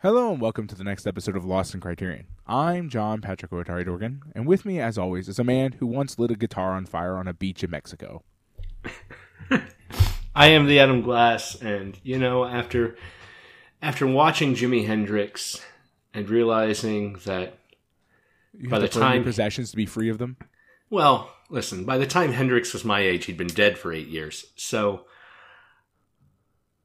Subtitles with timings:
[0.00, 2.26] Hello and welcome to the next episode of Lost in Criterion.
[2.46, 6.18] I'm John Patrick Otari Dorgan, and with me, as always, is a man who once
[6.18, 8.22] lit a guitar on fire on a beach in Mexico.
[10.36, 12.96] I am the Adam Glass, and you know, after
[13.82, 15.60] after watching Jimi Hendrix
[16.14, 17.58] and realizing that
[18.56, 20.36] You By the to burn your time- possessions to be free of them.
[20.90, 24.46] Well, listen, by the time Hendrix was my age, he'd been dead for eight years.
[24.54, 25.06] So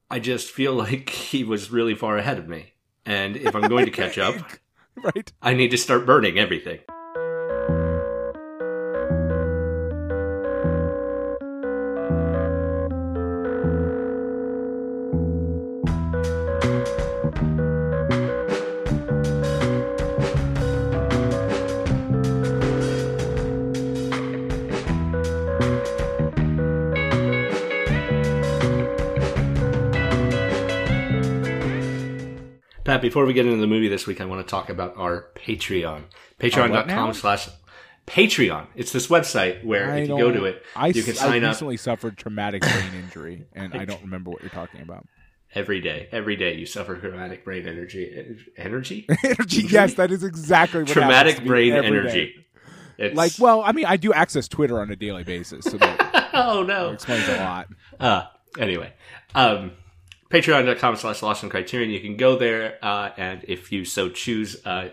[0.09, 2.72] I just feel like he was really far ahead of me.
[3.05, 4.35] And if I'm going to catch up,
[4.95, 5.31] Right?
[5.41, 6.79] I need to start burning everything.
[33.03, 36.05] Before we get into the movie this week, I want to talk about our Patreon.
[36.39, 37.49] Patreon.com slash
[38.07, 38.67] Patreon.
[38.75, 41.47] It's this website where I if you go to it, I, you can sign I
[41.47, 45.05] up recently suffered traumatic brain injury, and I don't remember what you're talking about.
[45.53, 46.07] every day.
[46.11, 48.37] Every day you suffer traumatic brain energy.
[48.57, 49.05] Energy?
[49.23, 52.33] Energy, yes, that is exactly what traumatic brain energy.
[52.97, 56.29] It's, Like, well, I mean, I do access Twitter on a daily basis, so that
[56.33, 56.91] oh no.
[56.91, 57.67] explains a lot.
[57.99, 58.23] Uh,
[58.59, 58.93] anyway,
[59.35, 59.71] um,
[60.33, 61.91] patreon.com slash lost criterion.
[61.91, 64.89] You can go there, uh, and if you so choose, uh,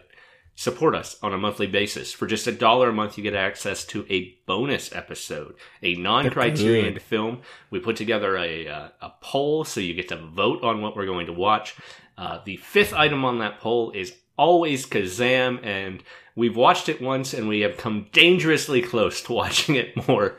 [0.55, 2.13] support us on a monthly basis.
[2.13, 6.99] For just a dollar a month, you get access to a bonus episode, a non-criterion
[6.99, 7.41] film.
[7.71, 11.07] We put together a, uh, a poll, so you get to vote on what we're
[11.07, 11.75] going to watch.
[12.19, 16.03] Uh, the fifth item on that poll is always Kazam, and
[16.37, 20.37] we've watched it once, and we have come dangerously close to watching it more.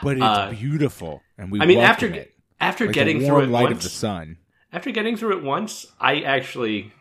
[0.00, 2.34] But it's Uh, beautiful, and we I mean, after it.
[2.60, 4.36] after Like getting through it light once, of the sun.
[4.74, 6.92] After getting through it once, I actually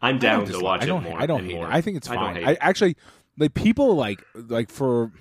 [0.00, 1.20] I'm down to dislike- watch I it more.
[1.20, 1.62] I don't hate it.
[1.62, 2.36] I think it's I don't fine.
[2.36, 2.58] hate I, it.
[2.60, 2.96] actually
[3.38, 5.12] like people like like for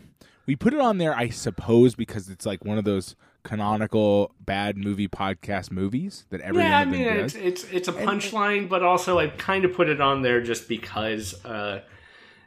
[0.46, 1.14] we put it on there.
[1.16, 6.70] I suppose because it's like one of those canonical bad movie podcast movies that everyone
[6.72, 7.42] yeah, I mean them it's does.
[7.42, 11.44] it's it's a punchline, but also I kind of put it on there just because
[11.46, 11.82] uh,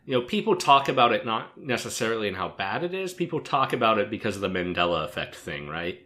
[0.05, 3.15] you know people talk about it not necessarily in how bad it is.
[3.15, 6.05] People talk about it because of the Mandela effect thing, right?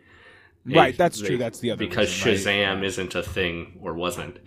[0.65, 1.39] Right, that's they- true.
[1.39, 2.78] That's the other because reason, right?
[2.78, 4.39] Shazam isn't a thing or wasn't,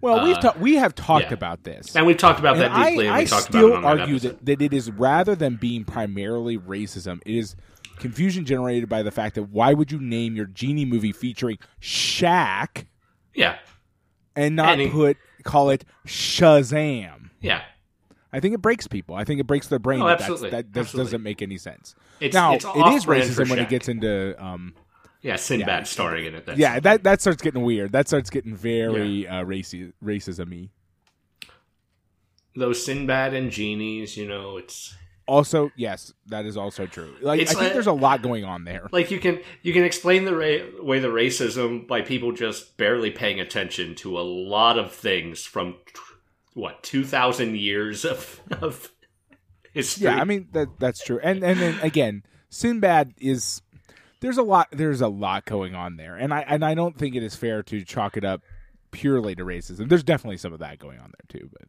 [0.00, 1.34] Well, we've uh, ta- we have talked yeah.
[1.34, 1.94] about this.
[1.94, 3.08] and we've talked about And that deeply.
[3.08, 4.90] I, and we I talked still about it on that argue that, that it is
[4.90, 7.54] rather than being primarily racism, it is
[7.98, 12.86] confusion generated by the fact that why would you name your genie movie featuring Shaq
[13.34, 13.58] yeah,
[14.34, 17.30] and not put call it Shazam?
[17.40, 17.62] yeah.
[18.32, 19.16] I think it breaks people.
[19.16, 20.00] I think it breaks their brain.
[20.02, 20.50] Oh, that absolutely.
[20.50, 21.04] That this Absolutely.
[21.08, 21.96] doesn't make any sense.
[22.20, 24.74] It's, now it's it is racism when it gets into um,
[25.22, 26.46] yeah Sinbad yeah, starring in it.
[26.46, 27.92] That's yeah that that starts getting weird.
[27.92, 30.68] That starts getting very uh, racy racism-y.
[32.56, 34.94] those Sinbad and genies, you know, it's
[35.26, 37.14] Also, yes, that is also true.
[37.20, 38.88] Like It's I think like- there's a lot going on there.
[38.92, 43.10] like you can you can explain the ra- way the racism by people just barely
[43.10, 46.00] paying attention to a lot of things from t-
[46.54, 48.90] what two thousand years of of
[49.72, 50.04] history.
[50.04, 51.20] Yeah, I mean that that's true.
[51.22, 53.62] And and then again, Sinbad is
[54.20, 56.16] there's a lot there's a lot going on there.
[56.16, 58.42] And I and I don't think it is fair to chalk it up
[58.90, 59.88] purely to racism.
[59.88, 61.68] There's definitely some of that going on there too, but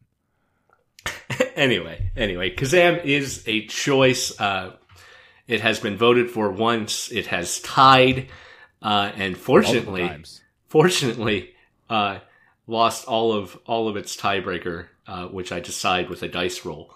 [1.55, 4.39] anyway, anyway, Kazam is a choice.
[4.39, 4.75] Uh,
[5.47, 7.11] it has been voted for once.
[7.11, 8.29] It has tied,
[8.81, 10.09] uh, and fortunately,
[10.67, 11.53] fortunately,
[11.89, 12.19] uh,
[12.67, 16.93] lost all of all of its tiebreaker, uh, which I decide with a dice roll.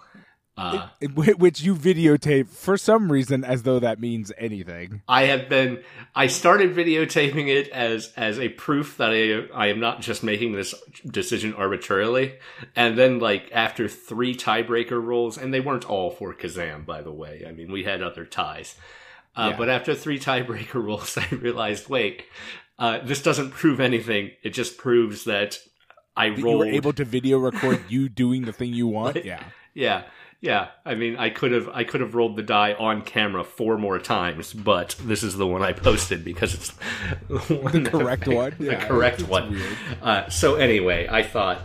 [0.58, 5.02] Uh, It- wh- which you videotape for some reason as though that means anything.
[5.08, 5.84] I have been.
[6.16, 10.54] I started videotaping it as as a proof that I I am not just making
[10.54, 10.74] this
[11.06, 12.36] decision arbitrarily.
[12.76, 17.12] And then, like after three tiebreaker rolls, and they weren't all for Kazam, by the
[17.12, 17.44] way.
[17.48, 18.76] I mean, we had other ties.
[19.36, 19.58] Uh, Yeah.
[19.58, 22.24] But after three tiebreaker rolls, I realized, wait,
[22.80, 24.32] uh, this doesn't prove anything.
[24.42, 25.60] It just proves that
[26.16, 29.16] I That you were able to video record you doing the thing you want.
[29.18, 29.44] Like- Yeah.
[29.78, 30.04] Yeah,
[30.46, 30.68] yeah.
[30.86, 33.98] I mean, I could have I could have rolled the die on camera four more
[34.00, 36.70] times, but this is the one I posted because it's
[37.28, 38.56] the, one that correct I- one?
[38.60, 39.60] The Yeah, correct one.
[40.02, 41.60] Uh, so anyway, I thought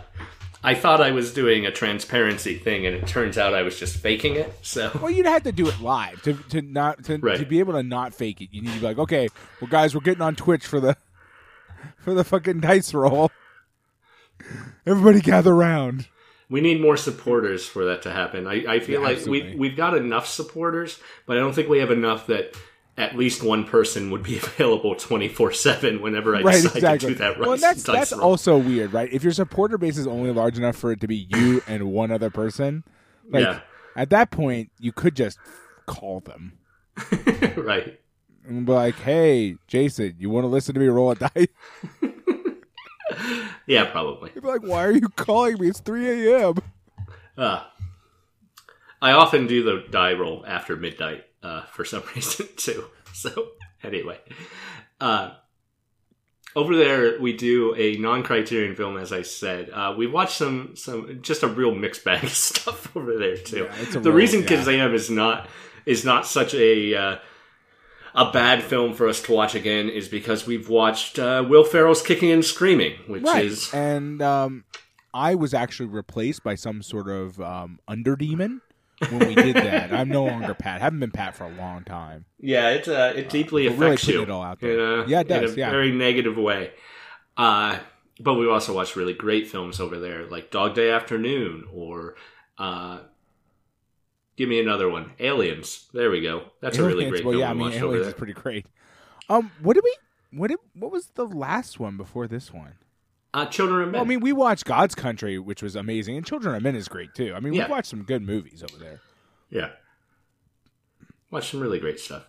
[0.63, 3.97] I thought I was doing a transparency thing, and it turns out I was just
[3.97, 4.51] faking it.
[4.61, 7.39] So Well, you'd have to do it live to to not to, Right.
[7.39, 8.49] to be able to not fake it.
[8.51, 9.27] You need to be like, okay,
[9.59, 10.97] well, guys, we're getting on Twitch for the
[11.97, 13.31] for the fucking dice roll.
[14.85, 16.07] Everybody gather round.
[16.51, 18.45] We need more supporters for that to happen.
[18.45, 19.51] I, I feel Yeah, like absolutely.
[19.53, 22.55] we we've got enough supporters, but I don't think we have enough that
[22.97, 27.07] at least one person would be available 24 7 whenever I right, decide exactly.
[27.09, 28.21] to do that well, that's that's roll.
[28.21, 29.11] also weird, right?
[29.11, 32.11] If your supporter base is only large enough for it to be you and one
[32.11, 32.83] other person,
[33.29, 33.61] like Yeah.
[33.95, 35.39] at that point, you could just
[35.87, 36.57] call them
[37.55, 37.97] right.
[38.45, 41.47] and be like, "Hey, Jason, you want to listen to me roll a dice?"
[43.67, 44.31] Yeah, probably.
[44.35, 45.67] You'd be like, "Why are you calling me?
[45.69, 46.55] It's three a.m."
[47.37, 47.63] Uh,
[49.01, 52.85] I often do the die roll after midnight uh, for some reason too.
[53.13, 53.49] So
[53.83, 54.19] anyway,
[54.99, 55.31] uh,
[56.55, 59.69] over there we do a non-criterion film, as I said.
[59.69, 63.67] Uh, we watched some some just a real mixed bag of stuff over there too.
[63.69, 64.47] Yeah, the real- reason yeah.
[64.47, 65.47] Kazam is not
[65.85, 67.15] is not such a uh,
[68.13, 72.01] a bad film for us to watch again is because we've watched uh, Will Ferrell's
[72.01, 73.45] Kicking and Screaming, which right.
[73.45, 74.65] is And um,
[75.13, 78.61] I was actually replaced by some sort of um, underdemon
[79.09, 79.93] when we did that.
[79.93, 80.81] I'm no longer Pat.
[80.81, 82.25] haven't been Pat for a long time.
[82.39, 84.23] Yeah, it uh, it deeply but really affects putting you.
[84.23, 85.01] it all out there.
[85.01, 85.71] A, Yeah, it does, In a yeah.
[85.71, 86.71] very negative way.
[87.37, 87.79] Uh,
[88.19, 92.15] but we also watched really great films over there, like Dog Day Afternoon or
[92.57, 92.99] uh,
[94.41, 95.87] give me another one, Aliens.
[95.93, 96.45] There we go.
[96.61, 98.65] That's a really great well, film yeah, I mean, Aliens is pretty great.
[99.29, 99.95] Um, what did we?
[100.37, 100.57] What did?
[100.73, 102.73] What was the last one before this one?
[103.35, 103.93] Uh, Children of Men.
[103.93, 106.87] Well, I mean, we watched God's Country, which was amazing, and Children of Men is
[106.87, 107.35] great too.
[107.35, 107.67] I mean, Yeah.
[107.67, 108.99] we watched some good movies over there.
[109.51, 109.69] yeah,
[111.29, 112.27] watched some really great stuff.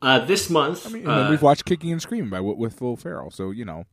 [0.00, 3.32] Uh, this month, I mean, uh, we've watched Kicking and Screaming by with Will Ferrell.
[3.32, 3.84] So you know,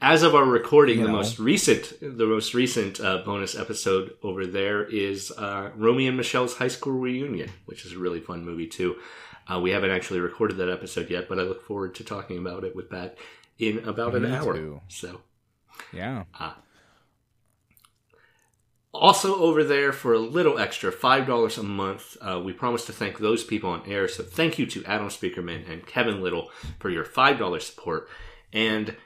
[0.00, 4.84] as of our recording, the most recent, the most recent uh, bonus episode over there
[4.84, 8.96] is uh, Romy and Michelle's high school reunion, which is a really fun movie too.
[9.48, 12.64] Uh, we haven't actually recorded that episode yet, but I look forward to talking about
[12.64, 13.16] it with Pat
[13.58, 14.54] in about an hour.
[14.54, 14.80] too.
[14.88, 15.20] So,
[15.92, 16.24] yeah,
[18.92, 22.16] also over there for a little extra, five dollars a month.
[22.20, 24.08] Uh, we promise to thank those people on air.
[24.08, 28.08] So, thank you to Adam Speakerman and Kevin Little for your five dollars support,
[28.52, 28.96] and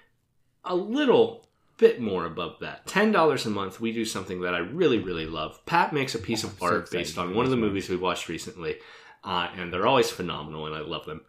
[0.64, 1.46] a little
[1.76, 2.86] bit more above that.
[2.86, 5.64] Ten dollars a month, we do something that I really, really love.
[5.66, 8.28] Pat makes a piece of art excited based on one of the movies we watched
[8.28, 8.76] recently,
[9.24, 11.22] uh, and they're always phenomenal, and I love them.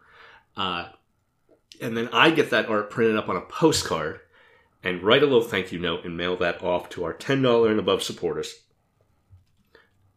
[0.56, 0.88] Uh,
[1.80, 4.20] and then I get that art printed up on a postcard
[4.84, 7.70] and write a little thank you note and mail that off to our ten dollar
[7.70, 8.60] and above supporters.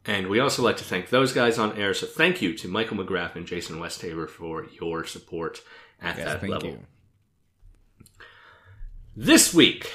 [0.05, 1.93] And we also like to thank those guys on air.
[1.93, 5.61] So thank you to Michael McGrath and Jason Westhaver for your support
[5.99, 6.69] at yes, that thank level.
[6.69, 6.79] you.
[9.17, 9.89] This week,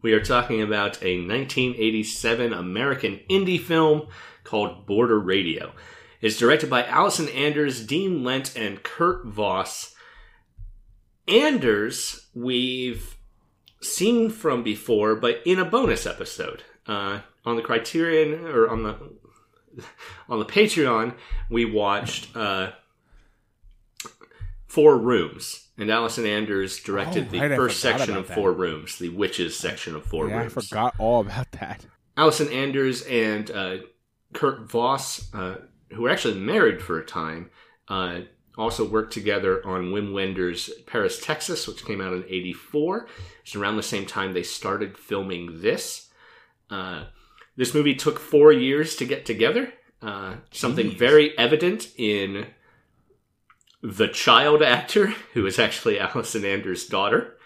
[0.00, 4.06] we are talking about a 1987 American indie film
[4.44, 5.72] called Border Radio.
[6.20, 9.92] It's directed by Allison Anders, Dean Lent, and Kurt Voss.
[11.26, 13.16] Anders, we've
[13.80, 18.94] seen from before, but in a bonus episode uh, on the Criterion or on the
[20.28, 21.16] on the Patreon,
[21.50, 22.70] we watched uh,
[24.68, 28.34] Four Rooms, and Allison Anders directed Oh, the right, first section of that.
[28.34, 31.86] Four Rooms, the Witches section of Four Yeah, I forgot all about that.
[32.16, 33.76] Allison Anders and uh,
[34.34, 35.56] Kurt Voss, uh,
[35.90, 37.50] who were actually married for a time,
[37.88, 38.20] uh,
[38.58, 43.06] also worked together on Wim Wenders' Paris, Texas, which came out in '84.
[43.42, 46.10] It's around the same time they started filming this.
[46.68, 47.04] Uh,
[47.56, 49.72] this movie took four years to get together.
[50.02, 52.46] Uh, something very evident in
[53.82, 57.36] the child actor, who is actually Allison Anders' daughter,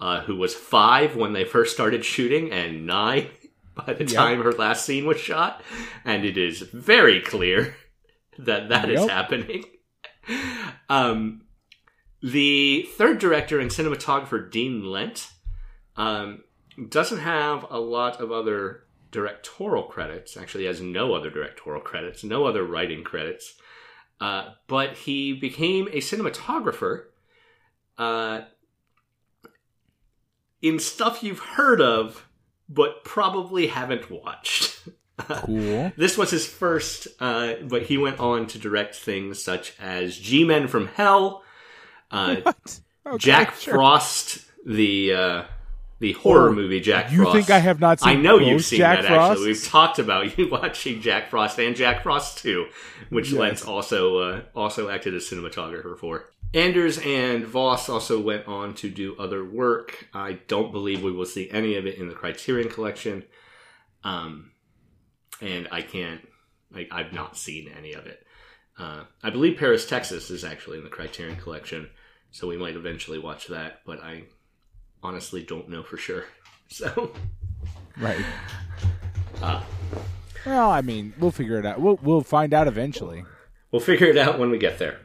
[0.00, 3.28] uh, who was five when they first started shooting and nine
[3.74, 4.12] by the Yep.
[4.12, 5.62] time her last scene was shot.
[6.04, 7.76] And it is very clear
[8.38, 9.10] that that is Yep.
[9.10, 9.64] happening.
[10.88, 11.42] Um,
[12.22, 15.30] the third director and cinematographer, Dean Lent,
[15.96, 16.42] um,
[16.88, 20.36] doesn't have a lot of other directorial credits.
[20.36, 23.54] Actually, has no other directorial credits, no other writing credits.
[24.20, 27.04] Uh, but he became a cinematographer
[27.98, 28.42] uh,
[30.62, 32.26] in stuff you've heard of,
[32.68, 34.88] but probably haven't watched.
[35.18, 35.92] Cool.
[35.96, 40.44] This was his first, uh, but he went on to direct things such as G
[40.44, 41.42] Men from Hell,
[42.10, 42.36] uh,
[43.06, 43.74] Okay, Jack sure.
[43.74, 45.42] Frost, the uh,
[45.98, 47.34] the horror movie Jack You Frost.
[47.34, 48.08] You think I have not seen?
[48.08, 49.30] I know you've seen Jack that Frosts?
[49.32, 49.46] actually.
[49.48, 52.66] We've talked about you watching Jack Frost and Jack Frost 2,
[53.10, 53.38] which Yes.
[53.40, 56.30] Lentz also uh, also acted as cinematographer for.
[56.54, 60.08] Anders and Voss also went on to do other work.
[60.14, 63.24] I don't believe we will see any of it in the Criterion collection.
[64.04, 64.52] Um,
[65.40, 66.20] and I can't,
[66.74, 68.24] I, I've not seen any of it.
[68.78, 71.90] Uh, I believe Paris, Texas is actually in the Criterion collection,
[72.30, 74.24] so we might eventually watch that, but I
[75.06, 76.24] honestly don't know for sure.
[76.68, 77.12] So,
[77.96, 78.24] Right.
[79.40, 79.62] uh,
[80.44, 81.80] Well, I mean, we'll figure it out.
[81.80, 83.24] We'll we'll find out eventually.
[83.70, 84.98] we'll figure it out when we get there.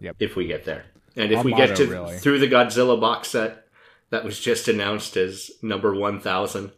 [0.00, 0.16] Yep.
[0.18, 0.84] If we get there,
[1.14, 2.18] and if Our we get to really.
[2.18, 3.68] through the Godzilla box set
[4.10, 6.72] that was just announced as number one thousand.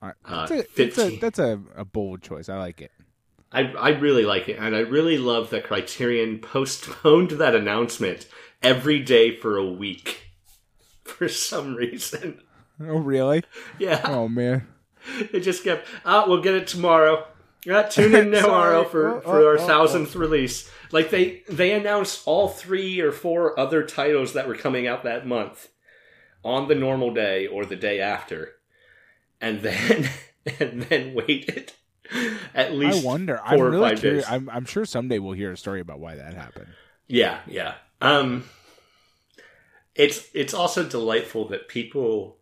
[0.00, 2.48] All Uh, a- it's a- that's a, a bold choice.
[2.48, 2.92] I like it.
[3.50, 8.28] I I really like it, and I really love that Criterion postponed that announcement
[8.62, 10.29] every day for a week
[11.04, 12.40] for some reason.
[12.80, 13.44] Oh, really?
[13.78, 14.66] Yeah, Oh, man.
[15.32, 15.86] it just kept.
[16.04, 17.26] Oh, we'll get it tomorrow.
[17.66, 20.70] Yeah, tune in tomorrow for Oh, for oh, our oh, thousandth release.
[20.92, 25.26] Like they they announced all three or four other titles that were coming out that
[25.26, 25.68] month
[26.42, 28.52] on the normal day or the day after,
[29.42, 30.08] and then
[30.58, 31.72] and then waited
[32.54, 33.04] at least.
[33.04, 33.36] I wonder.
[33.36, 34.24] 4 I'm or really five curious.
[34.24, 34.32] days.
[34.32, 36.68] I'm, I'm sure someday we'll hear a story about why that happened.
[37.08, 37.74] Yeah, yeah.
[38.00, 38.44] Um
[39.94, 42.36] it's it's also delightful that people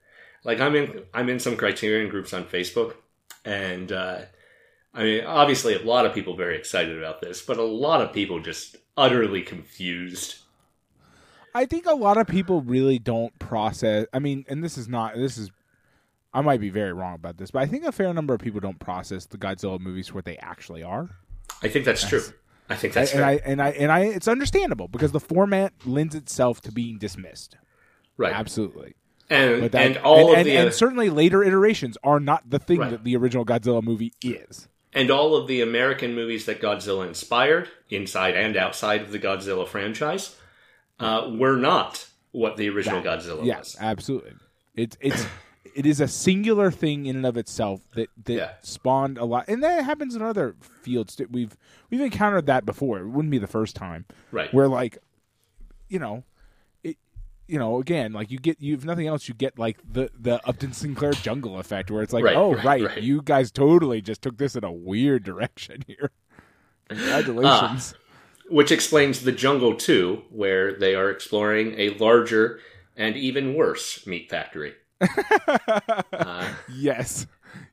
[0.44, 2.94] like I'm in I'm in some criterion groups on Facebook
[3.44, 4.20] and uh
[4.94, 8.12] I mean obviously a lot of people very excited about this, but a lot of
[8.12, 10.36] people just utterly confused.
[11.54, 14.06] I think a lot of people really don't process.
[14.12, 15.16] I mean, and this is not.
[15.16, 15.50] This is.
[16.32, 18.60] I might be very wrong about this, but I think a fair number of people
[18.60, 21.08] don't process the Godzilla movies for what they actually are.
[21.62, 22.22] I think that's true.
[22.70, 23.26] I think that's and fair.
[23.28, 27.56] I and I and I it's understandable because the format lends itself to being dismissed.
[28.16, 28.32] right.
[28.34, 28.94] Absolutely.
[29.30, 32.58] And that, and all and, of the and, and certainly later iterations are not the
[32.58, 32.90] thing Right.
[32.92, 34.68] that the original Godzilla movie is.
[34.94, 39.68] and all of the American movies that Godzilla inspired, inside and outside of the Godzilla
[39.68, 40.34] franchise,
[40.98, 43.76] uh, were not what the original Godzilla Yes, was.
[43.80, 44.32] absolutely.
[44.74, 45.26] It's it's
[45.74, 48.50] it is a singular thing in and of itself that that Yeah.
[48.62, 51.20] spawned a lot, and that happens in other fields.
[51.30, 51.56] We've
[51.90, 52.98] we've encountered that before.
[53.00, 54.04] It wouldn't be the first time.
[54.32, 54.52] Right.
[54.52, 54.98] Where like,
[55.88, 56.24] you know,
[56.82, 56.96] it,
[57.46, 60.40] you know, again, like you get you if nothing else, you get like the the
[60.48, 63.02] Upton Sinclair jungle effect, where it's like, Right, oh right, right, right.
[63.02, 66.10] you guys totally just took this in a weird direction here.
[66.88, 67.94] Congratulations.
[67.96, 68.00] Ah.
[68.50, 72.60] which explains the Jungle too, where they are exploring a larger
[72.96, 74.72] and even worse meat factory.
[75.00, 77.26] Uh, Yes,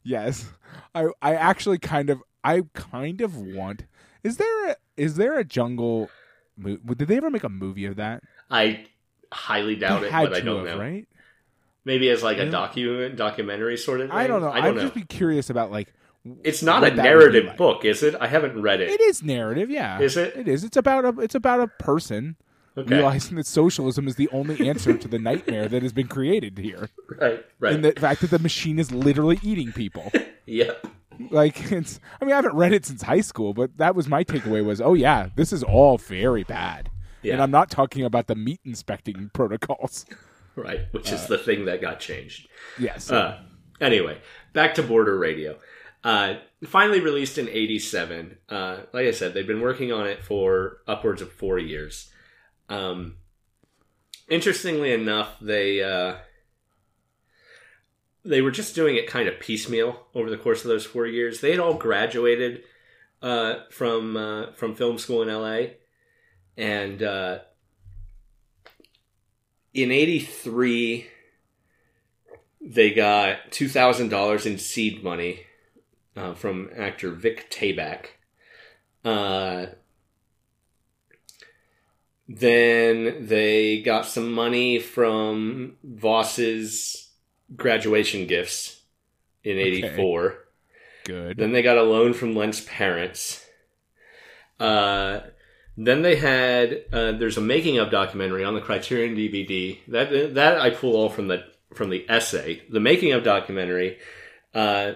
[0.03, 0.45] yes.
[0.93, 3.85] I I actually kind of I kind of want.
[4.23, 6.09] Is there a is there a jungle?
[6.57, 8.23] Mo- did they ever make a movie of that?
[8.49, 8.85] I
[9.31, 10.81] highly doubt They it, but I don't have, know.
[10.81, 11.07] right?
[11.83, 12.51] Maybe as like a Yeah.
[12.51, 14.17] docu documentary sort of thing.
[14.17, 14.49] I don't know.
[14.51, 14.81] I don't I'd know.
[14.81, 15.93] just be curious about like.
[16.43, 17.57] It's not a that would be narrative like.
[17.57, 18.15] book, is it?
[18.19, 18.89] I haven't read it.
[18.89, 19.99] It is narrative, yeah.
[19.99, 20.35] Is it?
[20.35, 20.63] It is.
[20.63, 21.19] It's about a.
[21.21, 22.35] It's about a person
[22.77, 22.95] Okay.
[22.95, 26.89] realizing that socialism is the only answer to the nightmare that has been created here,
[27.19, 27.73] Right, right.
[27.73, 30.11] and the fact that the machine is literally eating people.
[30.45, 30.85] yep.
[31.31, 34.21] like it's i mean i haven't read it since high school but that was my
[34.25, 36.89] takeaway was oh yeah this is all very bad
[37.23, 37.33] Yeah.
[37.35, 40.05] and i'm not talking about the meat inspecting protocols
[40.57, 42.47] Right, which is the thing that got changed.
[42.77, 43.39] yes Uh,
[43.81, 44.17] anyway,
[44.53, 45.57] back to Border Radio.
[46.03, 48.37] Uh, finally released in 87.
[48.47, 52.09] Uh, like I said, they've been working on it for upwards of four years.
[52.69, 53.17] Um,
[54.27, 56.15] interestingly enough, they uh,
[58.23, 61.41] they were just doing it kind of piecemeal over the course of those four years.
[61.41, 62.63] They had all graduated
[63.21, 65.73] uh, from uh, from film school in LA,
[66.57, 67.39] and uh,
[69.73, 71.07] in '83
[72.61, 75.41] they got two thousand dollars in seed money
[76.15, 78.07] uh, from actor Vic Tayback.
[82.27, 87.09] Then they got some money from Voss's
[87.55, 88.81] graduation gifts
[89.43, 90.35] in '84.
[91.05, 93.45] good Then they got a loan from Lent's parents.
[94.59, 95.19] Uh,
[95.77, 100.59] then they had uh, there's a making of documentary on the Criterion DVD that that
[100.59, 102.63] I pull all from the from the essay.
[102.69, 103.99] The making of documentary.
[104.53, 104.93] Uh,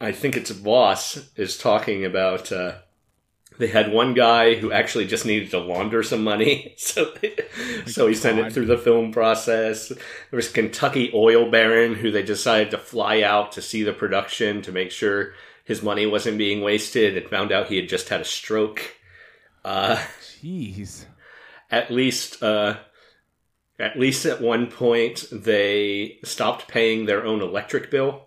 [0.00, 2.50] I think it's Voss is talking about.
[2.50, 2.78] Uh,
[3.58, 7.12] they had one guy who actually just needed to launder some money, so
[7.86, 9.88] so he sent it through the film process.
[9.88, 9.98] There
[10.32, 14.62] was a Kentucky oil baron who they decided to fly out to see the production
[14.62, 15.34] to make sure
[15.64, 18.96] his money wasn't being wasted, and found out he had just had a stroke.
[19.64, 21.06] Uh, jeez
[21.70, 22.76] at least, uh,
[23.78, 28.26] at least at one point, they stopped paying their own electric bill,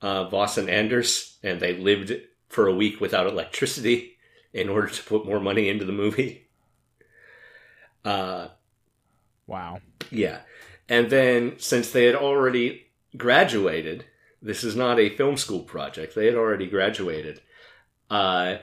[0.00, 2.12] uh, Voss and Anders, and they lived
[2.48, 4.16] for a week without electricity
[4.52, 6.44] in order to put more money into the movie.
[8.04, 8.48] Uh,
[9.46, 10.40] wow yeah.
[10.88, 12.86] And then, since they had already
[13.16, 14.06] graduated,
[14.40, 17.40] this is not a film school project, they had already graduated.
[18.10, 18.56] Uh,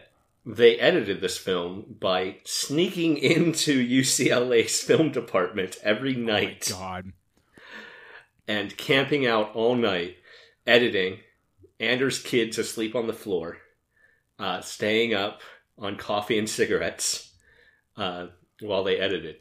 [0.45, 7.13] they edited this film by sneaking into UCLA's film department every night god
[8.47, 10.17] and camping out all night,
[10.67, 11.19] editing
[11.79, 13.57] Anders' kids asleep on the floor,
[14.37, 15.41] uh, staying up
[15.77, 17.31] on coffee and cigarettes,
[17.97, 18.27] uh,
[18.61, 19.37] while they edited.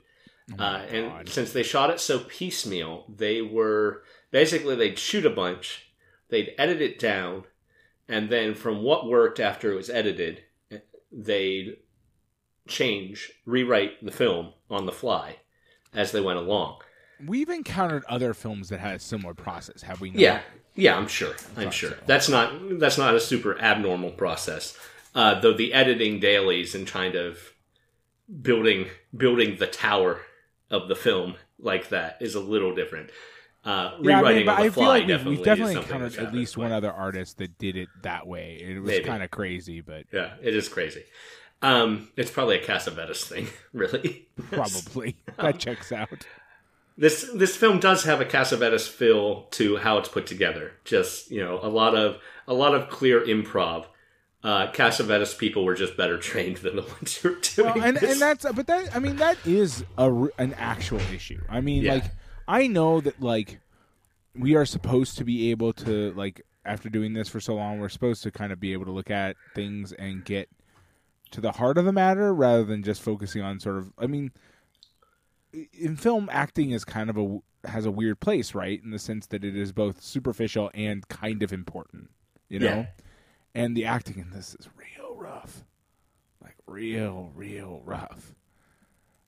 [0.59, 1.29] Oh Uh, and God.
[1.29, 5.91] since they shot it so piecemeal, they were basically they'd shoot a bunch,
[6.29, 7.45] they'd edit it down,
[8.09, 10.43] and then from what worked after it was edited,
[11.11, 11.77] they'd
[12.69, 15.37] change, rewrite the film on the fly
[15.95, 16.81] as they went along.
[17.27, 20.11] we've encountered other films that had a similar process, have we?
[20.11, 20.19] Not?
[20.19, 20.41] Yeah,
[20.75, 21.35] yeah, I'm sure.
[21.57, 21.97] I'm sure so.
[22.07, 24.77] that's not that's not a super abnormal process.
[25.15, 27.55] Uh, though the editing dailies and kind of
[28.43, 30.21] building building the tower
[30.71, 33.11] of the film like that is a little different.
[33.65, 36.35] Uh, Yeah, I rewriting mean, but I feel like we've, definitely, we've definitely encountered at
[36.35, 38.57] least one other artist that did it that way.
[38.61, 41.05] It was kind of crazy, but Yeah, it is crazy.
[41.63, 44.29] Um, it's probably a Cassavetes thing, really.
[44.51, 46.27] probably that checks out.
[46.97, 50.73] This this film does have a Cassavetes feel to how it's put together.
[50.85, 53.87] Just you know, a lot of a lot of clear improv.
[54.45, 57.97] Uh, Cassavetes people were just better trained than the ones who were doing Well, and
[57.97, 58.13] this.
[58.13, 61.41] and that's but that I mean that is a an actual issue.
[61.49, 61.95] I mean, Yeah.
[61.95, 62.05] like
[62.47, 63.59] I know that like
[64.39, 67.89] we are supposed to be able to like after doing this for so long, we're
[67.89, 70.49] supposed to kind of be able to look at things and get
[71.31, 73.93] to the heart of the matter rather than just focusing on sort of.
[73.99, 74.31] I mean,
[75.73, 78.83] in film, acting is kind of a has a weird place, right?
[78.83, 82.11] In the sense that it is both superficial and kind of important,
[82.51, 82.67] you know.
[82.67, 82.87] Yeah.
[83.55, 85.65] And the acting in this is real rough,
[86.43, 88.35] like real, real rough.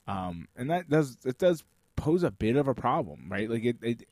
[0.09, 1.65] Um, and that does it does
[1.95, 3.49] pose a bit of a problem, right?
[3.49, 4.09] Like it, it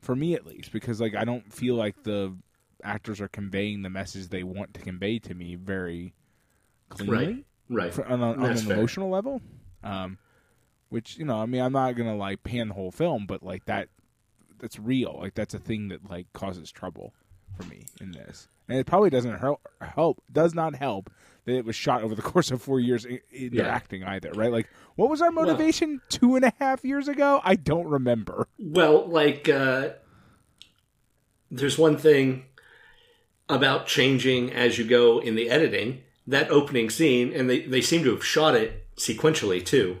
[0.00, 2.36] for me at least, because like I don't feel like the
[2.82, 6.14] actors are conveying the message they want to convey to me very
[6.90, 7.92] cleanly right.
[7.92, 8.76] for, on, a, on an fair.
[8.76, 9.40] emotional level.
[9.82, 10.18] Um,
[10.88, 13.64] which you know, I mean, I'm not gonna like pan the whole film, but like
[13.64, 13.88] that,
[14.60, 15.18] that's real.
[15.20, 17.12] Like that's a thing that like causes trouble
[17.56, 19.60] for me in this, and it probably doesn't help.
[19.80, 21.10] Help does not help
[21.44, 24.32] that it was shot over the course of four years in, interacting either.
[24.32, 24.50] Right?
[24.52, 27.40] Like, what was our motivation two and a half years ago?
[27.44, 28.48] I don't remember.
[28.58, 29.90] Well, like, uh,
[31.50, 32.46] there's one thing
[33.48, 36.02] about changing as you go in the editing.
[36.26, 39.98] That opening scene, and they, they seem to have shot it sequentially too.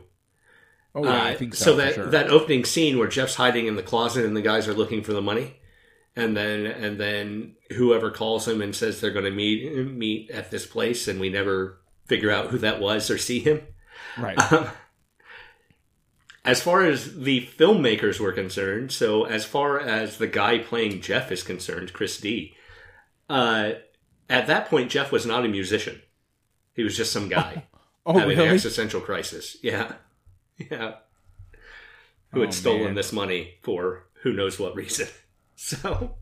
[0.94, 1.72] Oh yeah, Uh, I think so.
[1.72, 2.06] for that sure.
[2.06, 5.12] that opening scene where Jeff's hiding in the closet and the guys are looking for
[5.12, 5.56] the money,
[6.16, 10.50] and then and then whoever calls him and says they're going to meet meet at
[10.50, 13.62] this place, and we never figure out who that was or see him.
[14.18, 14.38] right.
[14.52, 14.68] Um,
[16.44, 21.32] as far as the filmmakers were concerned, so as far as the guy playing Jeff
[21.32, 22.54] is concerned, Chris D,
[23.30, 23.72] uh,
[24.28, 26.02] at that point Jeff was not a musician.
[26.74, 27.64] He was just some guy
[28.06, 29.56] Oh having an existential crisis.
[29.62, 29.92] Yeah,
[30.58, 30.96] yeah.
[32.32, 32.94] Who had Oh, stolen man.
[32.94, 35.08] this money for who knows what reason?
[35.56, 36.16] So,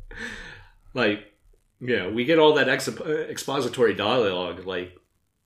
[0.95, 1.33] like,
[1.81, 4.97] yeah, we get all that expo- expository dialogue like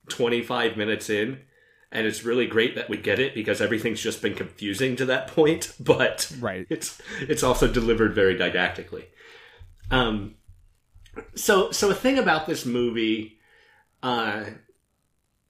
[0.08, 1.40] 25 minutes in,
[1.92, 5.28] and it's really great that we get it because everything's just been confusing to that
[5.34, 6.66] point, but Right.
[6.68, 9.04] it's it's also delivered very didactically.
[9.90, 10.34] Um,
[11.34, 13.38] so so a thing about this movie,
[14.02, 14.44] uh,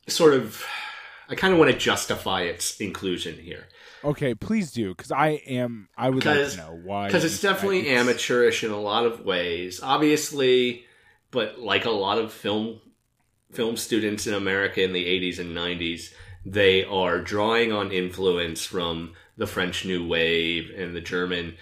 [0.06, 0.64] sort of,
[1.28, 3.66] I kind of want to justify its inclusion here
[4.04, 5.88] Okay, please do, because I am.
[5.96, 7.06] I would like to know why.
[7.06, 10.84] because it's definitely it's- amateurish in a lot of ways, obviously,
[11.30, 12.80] but like a lot of film
[13.52, 16.12] film students in America in the 80s and 90s,
[16.44, 21.56] they are drawing on influence from the French New Wave and the German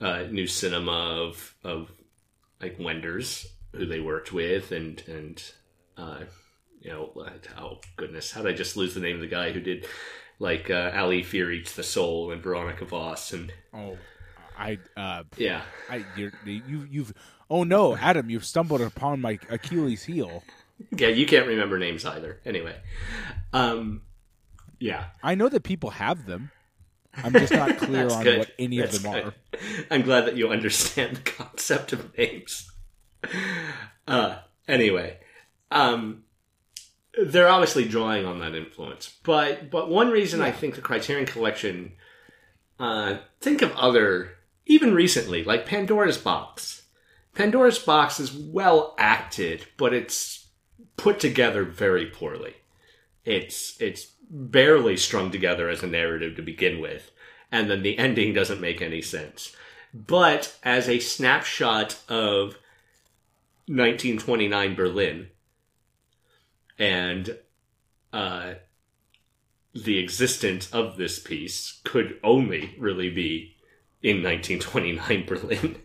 [0.00, 1.90] uh, new cinema of of
[2.60, 5.42] like Wenders, who they worked with, and and
[5.96, 6.20] uh,
[6.80, 7.12] you know,
[7.58, 9.86] oh goodness, how did I just lose the name of the guy who did
[10.38, 13.96] like uh, Ali Fear Eats the Soul and Veronica Voss and Oh,
[14.58, 14.78] I.
[14.96, 15.62] Uh, yeah.
[15.90, 16.04] I.
[16.16, 16.86] You're, you.
[16.90, 17.12] You've.
[17.48, 18.28] Oh no, Adam!
[18.30, 20.42] You've stumbled upon my Achilles heel.
[20.96, 22.40] Yeah, you can't remember names either.
[22.44, 22.76] Anyway,
[23.52, 24.02] um,
[24.80, 26.50] yeah, I know that people have them.
[27.14, 28.38] I'm just not clear on good.
[28.40, 29.24] what any That's of them good.
[29.24, 29.34] are.
[29.90, 32.70] I'm glad that you understand the concept of names.
[34.06, 34.36] Uh,
[34.68, 35.18] anyway,
[35.70, 36.24] um,
[37.16, 41.92] they're obviously drawing on that influence, but but one reason I think the Criterion Collection,
[42.78, 46.82] uh, think of other even recently like Pandora's Box.
[47.34, 50.48] Pandora's Box is well acted, but it's
[50.96, 52.54] put together very poorly.
[53.24, 57.10] It's it's barely strung together as a narrative to begin with,
[57.50, 59.54] and then the ending doesn't make any sense.
[59.94, 62.58] But as a snapshot of
[63.68, 65.28] 1929 Berlin
[66.78, 67.36] and
[68.12, 68.54] uh,
[69.74, 73.54] the existence of this piece could only really be
[74.02, 75.76] in 1929 Berlin.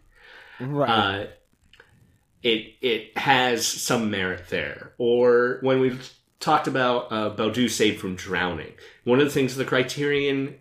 [0.59, 0.89] Right.
[0.89, 1.27] Uh,
[2.43, 4.93] it it has some merit there.
[4.97, 8.73] Or when we've talked about uh, Boudu saved from drowning.
[9.05, 10.55] One of the things the Criterion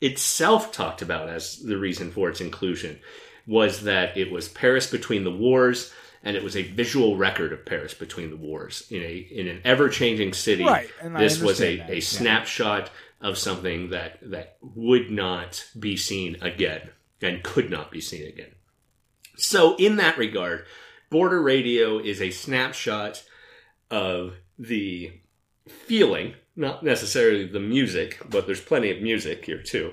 [0.00, 2.98] itself talked about as the reason for its inclusion
[3.46, 5.92] was that it was Paris between the wars
[6.26, 9.60] and it was a visual record of Paris between the wars in a in an
[9.64, 10.64] ever changing city.
[10.64, 12.00] Right, this was a, that, a yeah.
[12.00, 16.90] snapshot of something that that would not be seen again
[17.22, 18.50] and could not be seen again.
[19.36, 20.66] So in that regard,
[21.10, 23.22] Border Radio is a snapshot
[23.88, 25.12] of the
[25.68, 29.92] feeling, not necessarily the music, but there's plenty of music here too.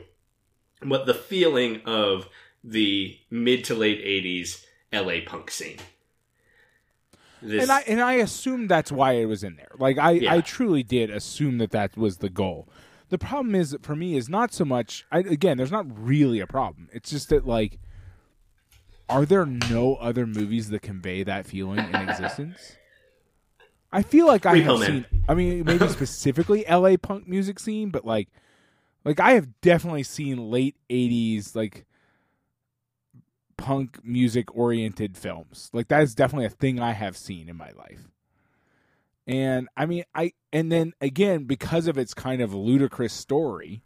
[0.82, 2.28] But the feeling of
[2.64, 5.78] the mid to late 80s LA punk scene.
[7.44, 9.72] This, and I and I assumed that's why it was in there.
[9.78, 10.34] Like I, Yeah.
[10.34, 12.68] I truly did assume that that was the goal.
[13.10, 15.06] The problem is for me is not so much.
[15.12, 16.90] I, again, there's not really a problem.
[16.94, 17.80] It's just that like,
[19.10, 22.78] are there no other movies that convey that feeling in existence?
[23.92, 25.06] I feel like I have seen.
[25.28, 26.98] I mean, maybe specifically L.A.
[26.98, 28.30] punk music scene, but like,
[29.06, 31.86] like I have definitely seen late '80s like
[33.64, 35.70] punk music oriented films.
[35.72, 38.10] Like that is definitely a thing I have seen in my life.
[39.26, 43.82] And I mean I and then again because of its kind of ludicrous story,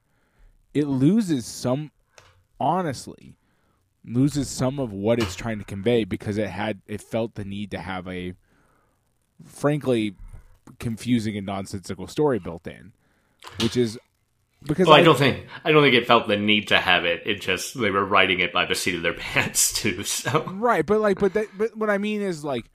[0.74, 1.92] it loses some
[2.60, 3.36] honestly
[4.04, 7.70] loses some of what it's trying to convey because it had it felt the need
[7.70, 8.34] to have a
[9.46, 10.16] frankly
[10.80, 12.94] confusing and nonsensical story built in,
[13.62, 14.00] which is
[14.64, 17.06] because well, I I- don't think I don't think it felt the need to have
[17.06, 17.24] it.
[17.26, 20.04] It just they were writing it by the seat of their pants too.
[20.04, 22.66] So Right, but like, but that, but what I mean is like,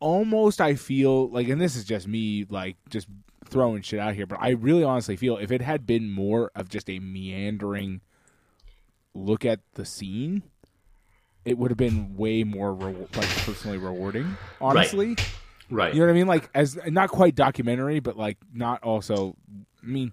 [0.00, 3.08] almost I feel like, and this is just me like just
[3.46, 6.68] throwing shit out here, but I really honestly feel if it had been more of
[6.68, 8.00] just a meandering
[9.14, 10.42] look at the scene,
[11.44, 14.36] it would have been way more re- like personally rewarding.
[14.60, 15.28] Honestly, right,
[15.70, 16.26] you know what I mean?
[16.26, 19.36] Like as not quite documentary, but like not also.
[19.82, 20.12] I mean,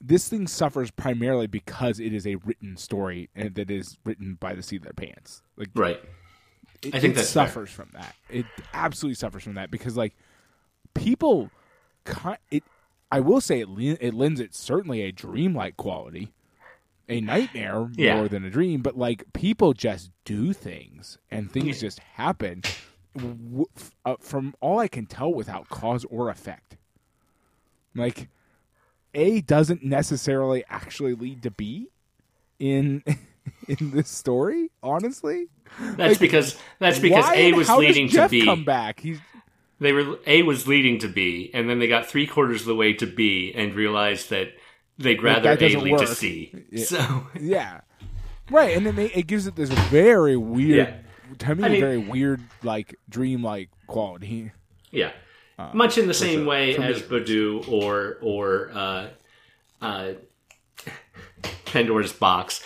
[0.00, 4.54] this thing suffers primarily because it is a written story and that is written by
[4.54, 5.42] the seat of their pants.
[5.56, 6.00] Like right.
[6.82, 7.46] it, I think it that's fair.
[7.46, 8.14] suffers from that.
[8.28, 10.14] It absolutely suffers from that because like
[10.94, 11.50] people,
[12.50, 12.62] it.
[13.10, 13.68] I will say it.
[14.00, 16.32] It lends it certainly a dreamlike quality,
[17.08, 18.16] a nightmare Yeah.
[18.16, 18.82] more than a dream.
[18.82, 22.62] But like people just do things and things just happen.
[23.16, 26.76] W- f- uh, from all I can tell, without cause or effect.
[27.94, 28.28] Like
[29.14, 31.88] A doesn't necessarily actually lead to B
[32.58, 33.02] in
[33.68, 34.70] in this story.
[34.82, 35.48] Honestly,
[35.80, 38.44] That's Like, because that's because A was leading to B.
[38.44, 39.00] Come back.
[39.00, 39.18] He's
[39.80, 42.74] They were A was leading to B, and then they got three quarters of the
[42.74, 44.48] way to B and realized that
[44.98, 46.06] they'd rather that A lead to.
[46.06, 46.52] C.
[46.70, 46.84] Yeah.
[46.84, 47.80] So yeah,
[48.50, 50.96] right, and then they, it gives it this very weird, Yeah.
[51.38, 54.52] To me, I mean- a very weird, like dream-like quality.
[54.90, 55.12] yeah,
[55.72, 56.48] much in the same Uh, sure.
[56.48, 59.08] way For me, as at Boudu or or uh,
[59.82, 60.12] uh,
[61.64, 62.62] Pandora's Box.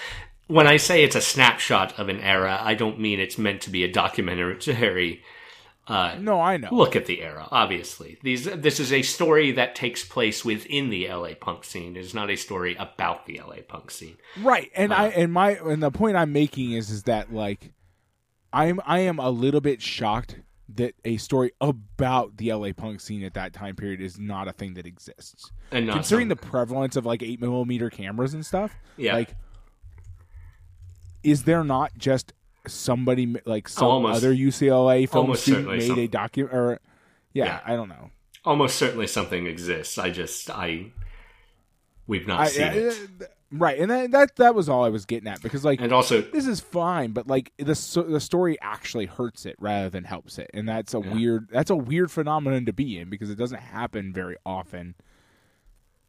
[0.47, 3.71] When I say it's a snapshot of an era, I don't mean it's meant to
[3.71, 5.23] be a documentary
[5.87, 6.69] uh, No, I know.
[6.73, 7.47] look at the era.
[7.51, 11.97] Obviously, these this is a story that takes place within the LA punk scene.
[11.97, 14.17] It is not a story about the LA punk scene.
[14.41, 14.97] Right, and Uh.
[14.97, 17.73] I and my and the point I'm making is is that like
[18.53, 20.41] I'm I am a little bit shocked
[20.75, 24.53] that a story about the LA punk scene at that time period is not a
[24.53, 25.51] thing that exists.
[25.73, 29.15] And not Considering the prevalence of like eight millimeter cameras and stuff, Yeah.
[29.15, 29.35] like
[31.23, 32.33] is there not just
[32.67, 36.81] somebody like some almost- other UCLA film almost student certainly made some- a document or
[37.33, 37.61] yeah, Yeah.
[37.65, 38.11] I don't know.
[38.45, 39.99] almost certainly something exists.
[39.99, 40.93] I just I
[42.07, 42.95] we've not I, seen I- it.
[43.21, 45.93] Uh, right, and that, that that was all I was getting at because like And
[45.93, 50.05] also, this is fine, but like the so- the story actually hurts it rather than
[50.05, 51.15] helps it, and that's a Yeah.
[51.15, 54.95] weird that's a weird phenomenon to be in because it doesn't happen very often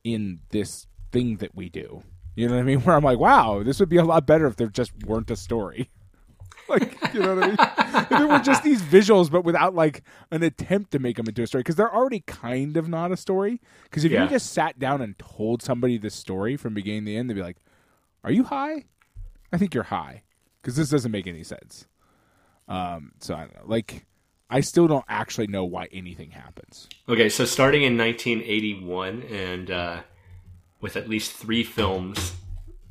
[0.03, 2.03] in this thing that we do.
[2.35, 2.79] You know what I mean?
[2.83, 5.35] Where I'm like, wow, this would be a lot better if there just weren't a
[5.35, 5.89] story.
[6.71, 7.57] Like, you know what I mean?
[8.11, 11.43] if it were just these visuals, but without like an attempt to make them into
[11.43, 13.61] a story, because they're already kind of not a story.
[13.83, 14.23] Because if Yeah.
[14.23, 17.41] you just sat down and told somebody this story from beginning to end, they'd be
[17.41, 17.57] like,
[18.23, 18.85] "Are you high?"
[19.53, 20.23] I think you're high
[20.61, 21.87] because this doesn't make any sense.
[22.67, 23.61] Um, so I don't know.
[23.65, 24.05] Like,
[24.49, 26.87] I still don't actually know why anything happens.
[27.09, 30.01] okay, so starting in 1981 and uh,
[30.79, 32.33] with at least three films,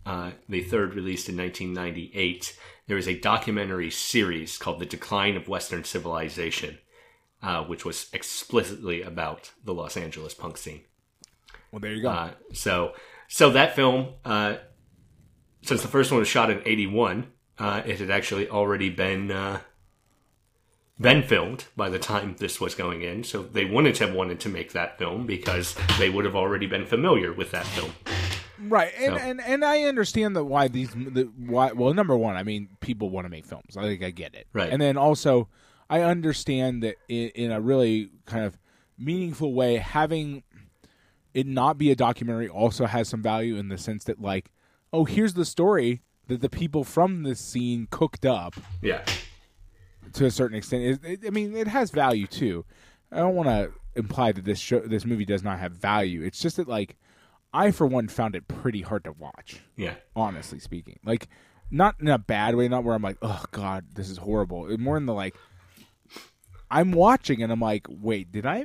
[0.06, 2.56] uh, the third released in 1998,
[2.90, 6.78] there is a documentary series called "The Decline of Western Civilization,"
[7.40, 10.80] uh, which was explicitly about the Los Angeles punk scene.
[11.70, 12.08] Well, there you go.
[12.08, 12.94] Uh, so,
[13.28, 14.56] so that film, uh,
[15.62, 17.28] since the first one was shot in '81,
[17.60, 19.60] uh, it had actually already been uh,
[21.00, 24.48] been filmed by the time this was going in, so they wouldn't have wanted to
[24.48, 27.92] make that film because they would have already been familiar with that film.
[28.62, 32.36] Right, and, So- and and I understand that why these the, why well number one,
[32.36, 33.76] I mean people want to make films.
[33.76, 34.46] I think I get it.
[34.52, 34.70] Right.
[34.70, 35.48] and then also
[35.88, 38.58] I understand that in, in a really kind of
[38.98, 40.42] meaningful way, having
[41.32, 44.50] it not be a documentary also has some value in the sense that like,
[44.92, 49.02] oh, here's the story that the people from this scene cooked up Yeah,
[50.12, 50.82] to a certain extent.
[50.84, 52.64] It, it, I mean, it has value too.
[53.12, 56.22] I don't want to imply that this show, this movie does not have value.
[56.22, 56.96] It's just that like,
[57.52, 60.98] I for one found it pretty hard to watch yeah, honestly speaking.
[61.04, 61.28] Like,
[61.70, 64.68] not in a bad way, not where I'm like, oh god, this is horrible.
[64.78, 65.34] More in the like,
[66.70, 68.64] I'm watching and I'm like, wait, did I,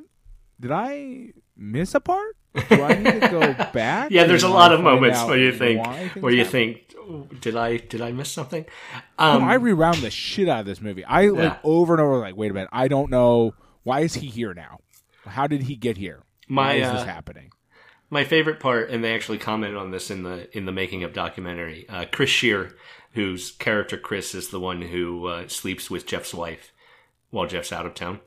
[0.59, 2.35] did I miss a part?
[2.69, 4.11] Do I need to go back?
[4.11, 4.23] yeah.
[4.25, 5.85] There's a lot of moments where you think,
[6.21, 6.51] where you happened?
[6.51, 8.65] think, "Oh, did I did I miss something?
[9.19, 11.03] Um, I rewound the shit out of this movie.
[11.03, 11.57] I like Yeah.
[11.65, 14.79] over and over, like, wait a minute, I don't know why is he here now?
[15.25, 16.21] How did he get here?
[16.47, 17.49] My, why is uh, this happening?
[18.09, 21.13] My favorite part, and they actually commented on this in the in the making of
[21.13, 21.87] documentary.
[21.89, 22.75] Uh, Chris Shear,
[23.11, 26.71] whose character Chris is the one who uh, sleeps with Jeff's wife
[27.29, 28.19] while Jeff's out of town,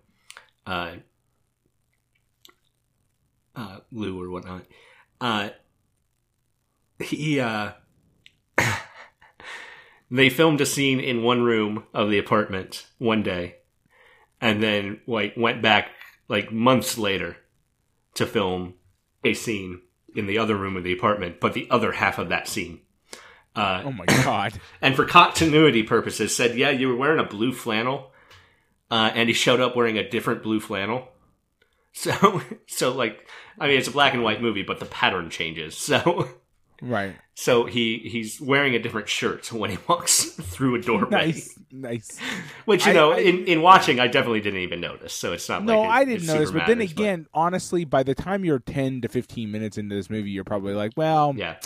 [0.66, 0.96] uh,
[3.54, 4.64] uh, Lou or whatnot.
[5.20, 5.50] Uh,
[6.98, 7.72] he uh,
[10.10, 13.56] they filmed a scene in one room of the apartment one day,
[14.40, 15.90] and then like went back
[16.28, 17.36] like months later
[18.14, 18.74] to film
[19.24, 19.82] a scene
[20.14, 22.80] in the other room of the apartment, but the other half of that scene.
[23.54, 24.52] Uh, Oh my god!
[24.80, 28.12] and for continuity purposes, said, "Yeah, you were wearing a blue flannel,"
[28.90, 31.08] uh, and he showed up wearing a different blue flannel.
[31.92, 33.26] So, so like,
[33.58, 35.76] I mean, it's a black and white movie, but the pattern changes.
[35.76, 36.28] So,
[36.80, 41.10] right, so he he's wearing a different shirt when he walks through a doorway.
[41.10, 42.18] nice, nice.
[42.64, 45.12] Which you I- know, I- in in watching, I definitely didn't even notice.
[45.12, 46.50] So it's not No, like it- I didn't notice.
[46.50, 50.30] But then again, honestly, by the time you're ten to fifteen minutes into this movie,
[50.30, 51.56] you're probably like, well, yeah,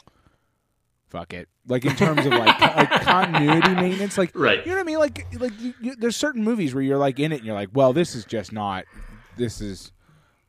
[1.09, 1.48] fuck it.
[1.68, 4.98] Like in terms of like, like continuity maintenance, like right, you know what I mean.
[4.98, 7.68] Like like you, you, there's certain movies where you're like in it, and you're like,
[7.72, 8.85] well, this is just not.
[9.37, 9.92] This is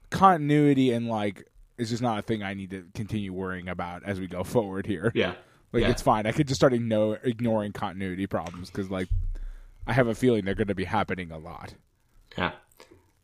[0.10, 1.48] continuity, and like
[1.78, 4.86] it's just not a thing I need to continue worrying about as we go forward
[4.86, 5.12] here.
[5.16, 5.34] yeah,
[5.72, 5.90] Like yeah.
[5.90, 6.26] it's fine.
[6.28, 9.08] I could just start igno- ignoring continuity problems because like
[9.88, 11.74] I have a feeling they're going to be happening a lot.
[12.38, 12.52] Yeah.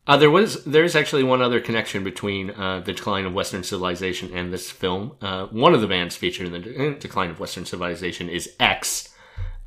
[0.07, 4.33] Uh, there was there's actually one other connection between uh, the decline of Western civilization
[4.33, 5.15] and this film.
[5.21, 9.09] Uh, one of the bands featured in the de- decline of Western civilization is X,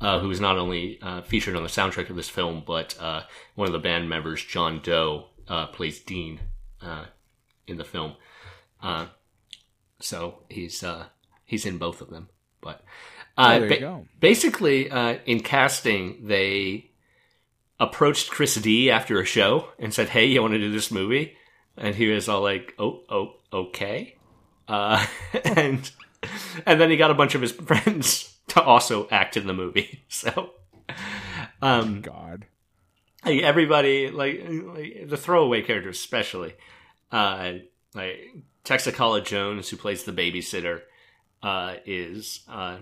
[0.01, 3.21] uh, who is not only uh, featured on the soundtrack of this film, but uh,
[3.55, 6.41] one of the band members, John Doe, uh, plays Dean
[6.81, 7.05] uh,
[7.65, 8.15] in the film.
[8.83, 9.05] Uh,
[9.99, 11.05] so he's uh,
[11.45, 12.29] he's in both of them.
[12.61, 12.83] But
[13.37, 16.91] uh, Oh, ba- basically, uh, in casting, they
[17.79, 21.35] approached Chris D after a show and said, "Hey, you want to do this movie?"
[21.77, 24.17] And he was all like, "Oh, oh, okay."
[24.67, 25.05] Uh,
[25.45, 25.89] and
[26.65, 30.01] and then he got a bunch of his friends to also act in the movie.
[30.09, 30.51] So,
[31.61, 32.45] um, God.
[33.25, 36.53] like, everybody like, like the throwaway characters, especially
[37.11, 37.53] uh,
[37.95, 38.19] like
[38.65, 40.81] Texacala Jones, who plays the babysitter,
[41.41, 42.77] uh, is uh,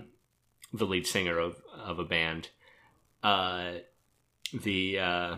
[0.72, 2.48] the lead singer of of a band.
[3.22, 3.72] Uh,
[4.52, 5.36] the uh,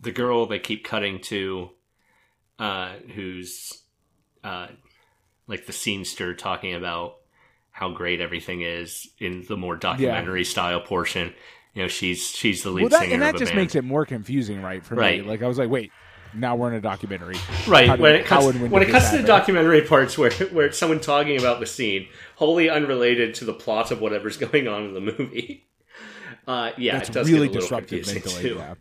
[0.00, 1.70] the girl they keep cutting to,
[2.58, 3.82] uh, who's
[4.42, 4.68] uh,
[5.46, 7.16] like the scenester talking about
[7.70, 11.32] how great everything is in the more documentary style portion.
[11.74, 13.56] You know, she's she's the lead Well, that, singer and that just band.
[13.56, 14.84] makes it more confusing, right?
[14.84, 15.18] For Right.
[15.18, 15.92] me, like I was like, wait,
[16.36, 17.36] now we're in a documentary.
[17.66, 20.78] Right did- when it cuts when it cuts to the documentary parts where where it's
[20.78, 24.94] someone talking about the scene, wholly unrelated to the plot of whatever's going on in
[24.94, 25.66] the movie.
[26.46, 28.42] Uh, yeah, That's it does really get a little disruptive confusing mentally.
[28.50, 28.56] too.
[28.58, 28.74] Yeah.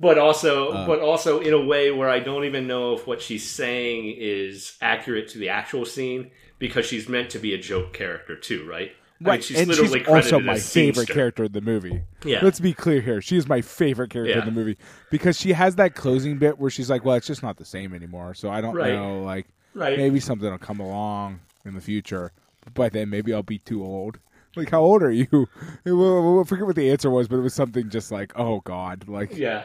[0.00, 3.22] But also, Uh, but also in a way where I don't even know if what
[3.22, 7.92] she's saying is accurate to the actual scene because she's meant to be a joke
[7.94, 8.92] character too, right?
[9.24, 12.02] I mean, Right, she's and literally she's also my favorite character in the movie.
[12.24, 12.40] Yeah.
[12.42, 13.20] Let's be clear here.
[13.22, 14.40] She is my favorite character Yeah.
[14.40, 14.76] in the movie
[15.10, 17.94] because she has that closing bit where she's like, "Well, it's just not the same
[17.94, 18.92] anymore." So I don't Right.
[18.92, 19.96] know, like Right.
[19.98, 22.32] maybe something will come along in the future,
[22.74, 24.18] but then maybe I'll be too old.
[24.56, 25.48] Like, how old are you?
[25.86, 29.08] Well, I forget what the answer was, but it was something just like, "Oh God!"
[29.08, 29.64] Like Yeah.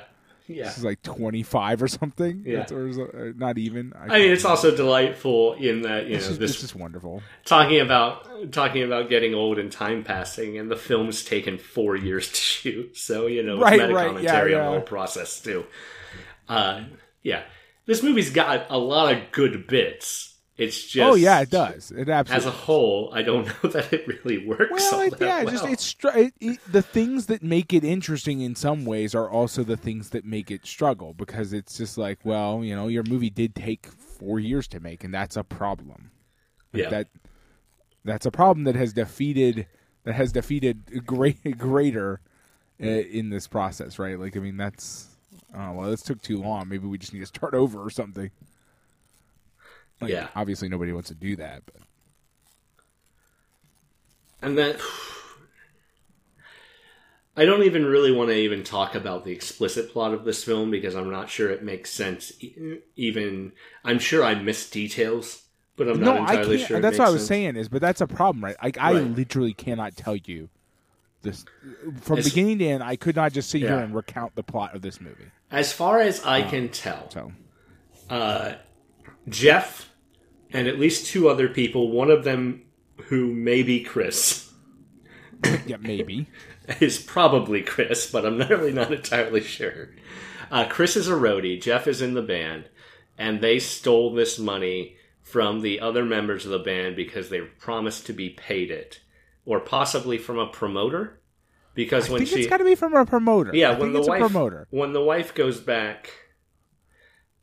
[0.49, 0.63] Yeah.
[0.65, 2.43] this is like twenty five or something.
[2.45, 2.57] Yeah.
[2.57, 3.93] That's- or is uh, not even.
[3.97, 7.21] I mean, it's also delightful in that you it's know just, this it's just wonderful.
[7.45, 12.27] talking about talking about getting old and time passing, and the film's taken four years
[12.29, 12.97] to shoot.
[12.97, 15.65] So you know, it's Right, meta right, commentary yeah, on the whole process too.
[16.47, 16.83] Uh,
[17.21, 17.43] yeah,
[17.85, 20.28] this movie's got a lot of good bits.
[20.59, 21.91] It's just oh yeah, it does.
[21.91, 22.35] It absolutely.
[22.35, 24.69] As a whole, I don't know that it really works.
[24.69, 25.51] well, it, yeah, well.
[25.53, 29.29] just it's str- it, it, the things that make it interesting in some ways are
[29.29, 33.03] also the things that make it struggle because it's just like, well, you know, your
[33.03, 36.11] movie did take four years to make, and that's a problem.
[36.73, 36.89] Like, Yeah.
[36.89, 37.07] that
[38.03, 39.65] that's a problem that has defeated
[40.03, 42.19] that has defeated great greater
[42.83, 44.19] uh, in this process, right?
[44.19, 45.07] Like, I mean, that's
[45.55, 46.67] oh well, this took too long.
[46.67, 48.31] Maybe we just need to start over or something.
[50.01, 50.27] Like, Yeah.
[50.35, 51.75] obviously nobody wants to do that, but
[54.41, 54.77] And then
[57.35, 60.71] I don't even really want to even talk about the explicit plot of this film
[60.71, 62.31] because I'm not sure it makes sense.
[62.95, 65.43] Even I'm sure I missed details,
[65.77, 66.67] but I'm no, not I entirely can't.
[66.67, 66.79] sure.
[66.81, 67.27] that's what I was sense.
[67.29, 68.55] saying is, but that's a problem, right?
[68.61, 69.03] Like I Right.
[69.03, 70.49] literally cannot tell you
[71.21, 71.45] this
[72.01, 72.83] from It's- beginning to end.
[72.83, 75.25] I could not just sit here and recount the plot of this movie.
[75.51, 77.31] As far as I can tell, So
[78.09, 78.53] uh,
[79.29, 79.88] Jeff
[80.51, 82.63] and at least two other people, one of them
[83.05, 84.51] who may be Chris,
[85.65, 86.27] yeah, maybe.
[86.79, 89.89] is probably Chris, but I'm not really not entirely sure.
[90.51, 92.65] Uh, Chris is a roadie, Jeff is in the band,
[93.17, 98.05] and they stole this money from the other members of the band because they promised
[98.07, 98.99] to be paid it,
[99.45, 101.21] or possibly from a promoter.
[101.75, 103.51] Because I when think she, it's got to be from a promoter.
[103.53, 104.67] yeah, I when the it's wife a promoter.
[104.71, 106.09] when the wife goes back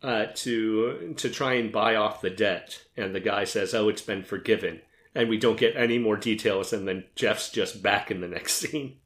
[0.07, 4.01] uh, to to try and buy off the debt, and the guy says, "Oh, it's
[4.03, 4.81] been forgiven,"
[5.15, 8.55] and we don't get any more details, and then Jeff's just back in the next
[8.61, 8.97] scene.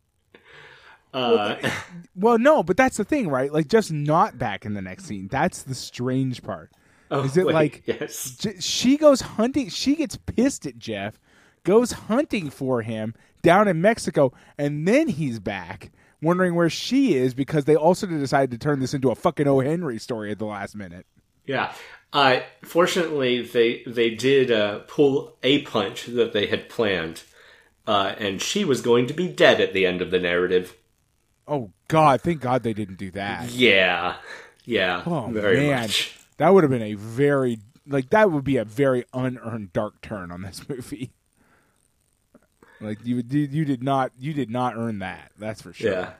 [1.12, 1.56] Uh,
[2.14, 3.52] Well, no, but that's the thing, right?
[3.52, 5.28] Like just not back in the next scene.
[5.28, 6.70] That's the strange part.
[7.10, 8.36] oh, Is it wait, like- yes?
[8.38, 9.68] J- she goes hunting.
[9.70, 11.18] She gets pissed at Jeff,
[11.64, 15.90] goes hunting for him down in Mexico, and then he's back,
[16.22, 19.60] wondering where she is because they also decided to turn this into a fucking O.
[19.60, 21.06] Henry story at the last minute.
[21.46, 21.72] Yeah.
[22.12, 27.22] Uh, fortunately, they they did uh, pull a punch that they had planned,
[27.86, 30.76] uh, and she was going to be dead at the end of the narrative.
[31.46, 32.20] Oh God!
[32.20, 33.50] Thank God they didn't do that.
[33.50, 34.16] Yeah,
[34.64, 36.18] yeah, Oh very man, much.
[36.38, 40.32] that would have been a very like that would be a very unearned dark turn
[40.32, 41.12] on this movie.
[42.80, 45.32] Like you, you, did not, you did not earn that.
[45.38, 45.90] That's for sure.
[45.90, 46.12] Yeah.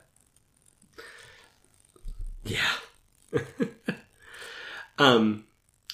[2.45, 2.73] Yeah.
[4.99, 5.45] um,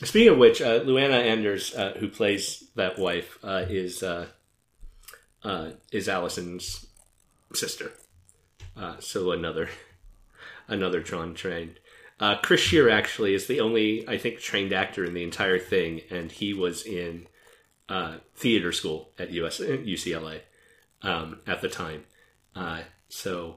[0.03, 4.27] speaking of which, uh, Luanna Anders, uh, who plays that wife, uh, is uh,
[5.43, 6.87] uh, is Allison's
[7.53, 7.93] sister.
[8.77, 9.69] Uh, so another
[10.69, 11.79] another John trained.
[12.43, 16.33] Chris Shear actually is the only I think trained actor in the entire thing, and
[16.33, 17.29] he was in
[18.35, 20.41] theater school at US UCLA
[21.03, 22.05] um, at the time.
[22.55, 23.57] Uh, so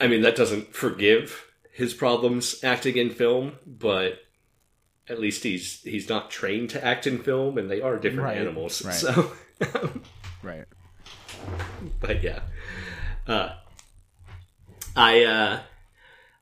[0.00, 4.18] I mean, that doesn't forgive his problems acting in film, but
[5.08, 8.38] at least he's he's not trained to act in film, and they are different Right,
[8.38, 8.84] animals.
[8.84, 8.94] right.
[8.94, 9.32] So,
[10.42, 10.64] Right.
[12.00, 12.40] but yeah,
[13.26, 13.50] uh,
[14.96, 15.60] I uh,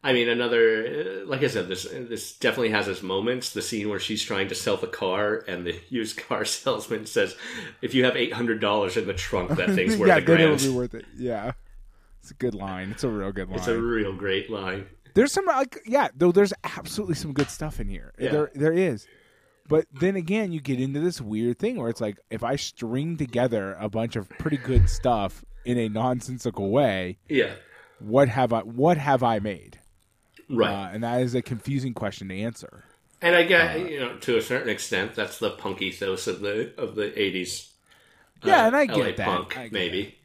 [0.02, 3.50] I mean, another uh, like I said, this this definitely has its moments.
[3.52, 7.36] The scene where she's trying to sell the car, and the used car salesman says,
[7.82, 10.40] "If you have eight hundred dollars in the trunk, that thing's worth yeah, a then
[10.40, 11.04] it would grand." be worth it.
[11.16, 11.52] Yeah,
[12.20, 12.90] it's a good line.
[12.92, 13.58] It's a real good line.
[13.58, 14.86] It's a real great line.
[15.14, 18.12] There's some like yeah, though there's absolutely some good stuff in here.
[18.18, 18.30] Yeah.
[18.30, 19.06] There there is.
[19.68, 23.16] But then again, you get into this weird thing where it's like if I string
[23.16, 27.52] together a bunch of pretty good stuff in a nonsensical way, Yeah,
[27.98, 29.80] what have I what have I made?
[30.48, 30.70] Right.
[30.70, 32.84] Uh, and that is a confusing question to answer.
[33.20, 36.72] And I get, you know, to a certain extent, that's the punk ethos of the
[36.78, 37.68] of the eighties.
[38.44, 39.26] Yeah, and I LA get that.
[39.26, 40.18] punk, I get maybe.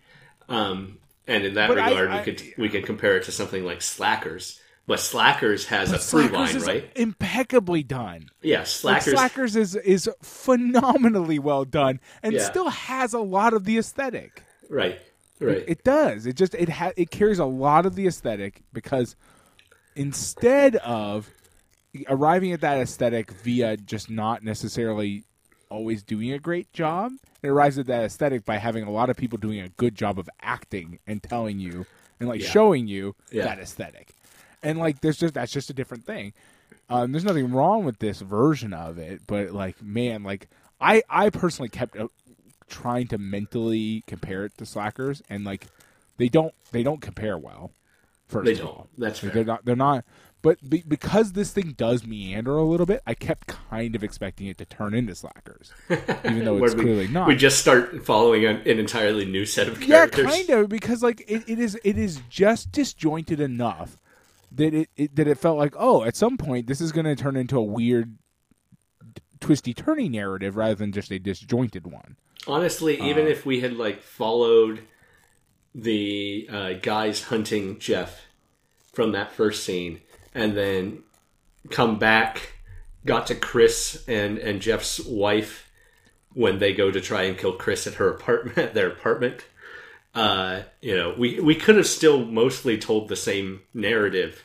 [0.50, 3.64] Um, and in that But regard, I- we could we could compare it to something
[3.66, 4.60] like Slackers.
[4.86, 6.92] But Slackers has a through Slackers line, right?
[6.98, 8.30] impeccably done.
[8.42, 9.14] Yeah, Like, Slackers.
[9.14, 12.44] Slackers is is phenomenally well done and Yeah.
[12.44, 14.44] still has a lot of the aesthetic.
[14.70, 15.00] Right,
[15.40, 15.64] right.
[15.68, 16.26] It does.
[16.26, 19.16] It just it ha- it carries a lot of the aesthetic because
[19.96, 21.30] instead of
[22.08, 25.24] arriving at that aesthetic via just not necessarily
[25.70, 29.18] always doing a great job, it arrives at that aesthetic by having a lot of
[29.18, 31.86] people doing a good job of acting and telling you
[32.20, 32.50] and like Yeah.
[32.50, 33.46] showing you Yeah.
[33.46, 34.14] that aesthetic.
[34.62, 36.34] And like there's just that's just a different thing.
[36.90, 40.48] Um, there's nothing wrong with this version of it, but like man, like
[40.80, 42.08] I I personally kept uh,
[42.70, 45.68] trying to mentally compare it to Slackers, and like
[46.18, 47.72] they don't they don't compare well.
[48.28, 48.68] First They of don't.
[48.68, 49.30] all, That's fair.
[49.32, 50.06] they're not they're not.
[50.42, 54.48] But be, because this thing does meander a little bit, I kept kind of expecting
[54.48, 57.30] it to turn into Slackers, even though it's we, clearly not.
[57.30, 60.26] We just start following an, an entirely new set of characters.
[60.26, 63.98] Yeah, kind of because like it, it is it is just disjointed enough
[64.52, 67.16] that it, it that it felt like oh at some point this is going to
[67.16, 68.18] turn into a weird
[69.40, 72.18] twisty turny narrative rather than just a disjointed one.
[72.48, 73.06] Honestly, Uh.
[73.06, 74.82] even if we had like followed
[75.76, 78.22] the uh, guys hunting Jeff
[78.94, 80.02] from that first scene,
[80.34, 81.04] and then
[81.70, 82.54] come back,
[83.06, 85.72] got to Chris and and Jeff's wife
[86.34, 89.46] when they go to try and kill Chris at her apartment, at their apartment.
[90.16, 94.44] Uh, you know, we we could have still mostly told the same narrative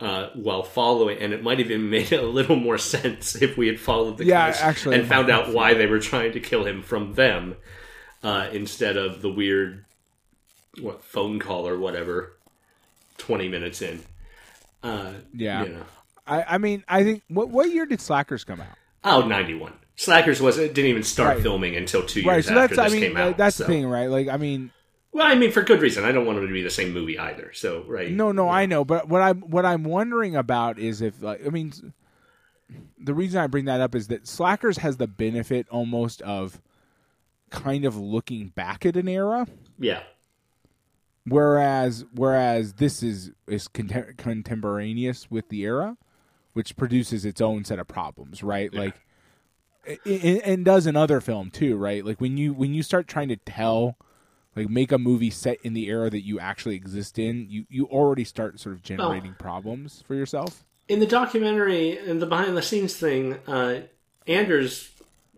[0.00, 3.66] uh, while following, and it might have even made a little more sense if we
[3.66, 6.64] had followed the Yeah, guys actually, and found out why they were trying to kill
[6.64, 7.56] him from them
[8.22, 9.84] uh, instead of the weird
[10.80, 12.36] what phone call or whatever
[13.18, 14.02] twenty minutes in.
[14.82, 15.64] Uh, Yeah.
[15.64, 15.82] you know.
[16.26, 18.76] I, I mean, I think what what year did Slackers come out?
[19.04, 19.72] Oh, 91.
[19.96, 21.42] Slackers was it didn't even start Right.
[21.42, 23.36] filming until two years Right, so after that's I this mean came out.
[23.36, 23.64] that's so.
[23.64, 24.06] the thing, right?
[24.08, 24.70] Like I mean,
[25.12, 26.04] Well, I mean, for good reason.
[26.04, 27.52] I don't want them to be the same movie either.
[27.52, 28.10] So, right?
[28.10, 31.50] no, no, I know, but what I'm what I'm wondering about is if like I
[31.50, 31.72] mean,
[32.98, 36.60] the reason I bring that up is that Slackers has the benefit almost of
[37.50, 39.46] kind of looking back at an era.
[39.78, 40.02] Yeah,
[41.26, 45.96] whereas whereas this is is contem- contemporaneous with the era
[46.52, 48.72] which produces its own set of problems right?
[48.74, 49.00] Like
[49.86, 52.04] i- i- and does another film too right?
[52.04, 53.96] Like when you when you start trying to tell
[54.56, 57.86] like make a movie set in the era that you actually exist in you you
[57.86, 60.64] already start sort of generating problems for yourself.
[60.88, 63.82] in the documentary and the behind the scenes thing, uh,
[64.26, 64.90] Anders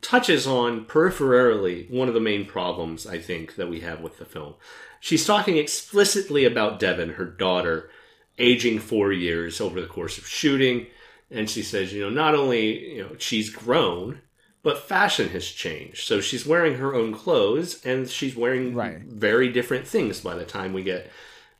[0.02, 4.24] touches on peripherally one of the main problems I think that we have with the
[4.24, 4.54] film.
[5.00, 7.90] She's talking explicitly about Devon, her daughter,
[8.38, 10.86] aging four years over the course of shooting,
[11.30, 14.20] and she says, you know, not only you know she's grown,
[14.62, 16.04] but fashion has changed.
[16.06, 18.98] So she's wearing her own clothes, and she's wearing Right.
[19.00, 21.10] very different things by the time we get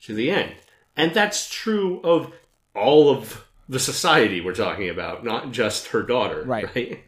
[0.03, 0.55] to the end.
[0.97, 2.33] And that's true of
[2.75, 6.43] all of the society we're talking about, not just her daughter.
[6.45, 6.75] Right.
[6.75, 7.05] right?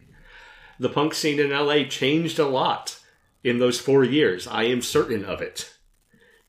[0.79, 2.99] The punk scene in LA changed a lot
[3.43, 4.47] in those four years.
[4.47, 5.71] I am certain of it.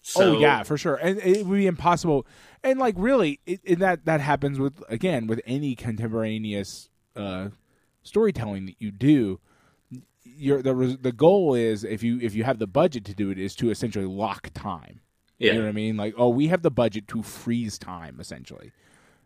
[0.02, 2.28] So, oh yeah for sure and it would be impossible
[2.64, 7.48] and like really it, it, that that happens with again with any contemporaneous uh
[8.04, 9.40] storytelling that you do
[10.24, 13.40] your the the goal is if you if you have the budget to do it
[13.40, 15.00] is to essentially lock time
[15.40, 15.54] Yeah.
[15.54, 18.74] you know what i mean like oh we have the budget to freeze time essentially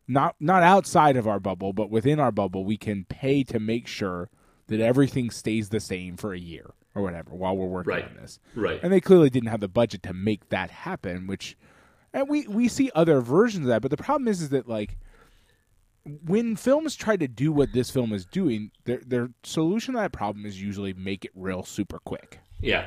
[0.08, 3.86] not not outside of our bubble but within our bubble we can pay to make
[3.86, 4.30] sure
[4.70, 8.06] that everything stays the same for a year or whatever while we're working Right.
[8.06, 8.80] on this Right.
[8.82, 11.56] and they clearly didn't have the budget to make that happen which
[12.14, 14.98] and we we see other versions of that but the problem is is that like
[16.26, 20.12] when films try to do what this film is doing their their solution to that
[20.12, 22.86] problem is usually make it real super quick Yeah.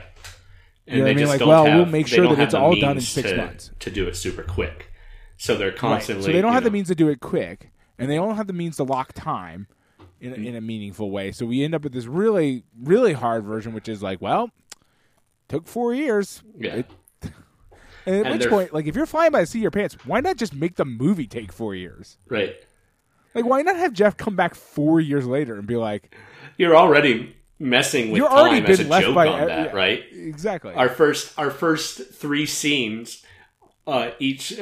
[0.87, 1.18] You know what I they mean?
[1.22, 3.30] just Like, don't well, have- we'll make they sure that it's all done in six
[3.30, 3.70] to, months.
[3.78, 4.91] to do it super quick.
[5.37, 5.76] So they're Right.
[5.78, 6.24] constantly.
[6.26, 8.53] so they don't have the means to do it quick and they don't have the
[8.53, 9.68] means to lock time
[10.22, 13.44] in a, in a meaningful way so we end up with this really really hard
[13.44, 14.50] version which is like well
[15.48, 16.76] took 4 years Yeah.
[16.76, 16.90] It-
[18.06, 19.96] and at And which point like if you're flying by the seat of your pants
[20.06, 22.56] why not just make the movie take 4 years Right.
[23.34, 26.14] Like, why not have Jeff come back four years later and be like,
[26.58, 29.72] You're already messing with You're time already as a left joke by on that, yeah.
[29.74, 30.04] right?
[30.12, 30.74] exactly?
[30.74, 33.24] Our first, our first three scenes,
[33.86, 34.52] uh, each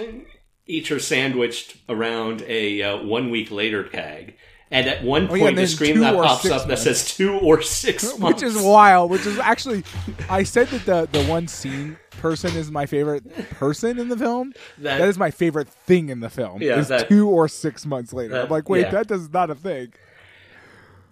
[0.67, 4.37] each are sandwiched around a uh, one week later tag.
[4.73, 7.61] And at one Oh, yeah, point, the screen that pops up that says two or
[7.61, 8.41] six months.
[8.43, 9.11] which is wild.
[9.11, 9.83] Which is actually,
[10.29, 14.53] I said that the the one scene person is my favorite person in the film.
[14.79, 16.63] That- that is my favorite thing in the film.
[16.63, 18.35] Yeah, is that- two or six months later.
[18.35, 18.91] that- I'm like, wait, yeah.
[19.03, 19.93] that is not a thing.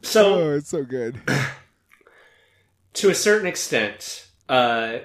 [0.02, 1.20] So, Oh, it's so good.
[2.94, 4.98] to a certain extent, uh,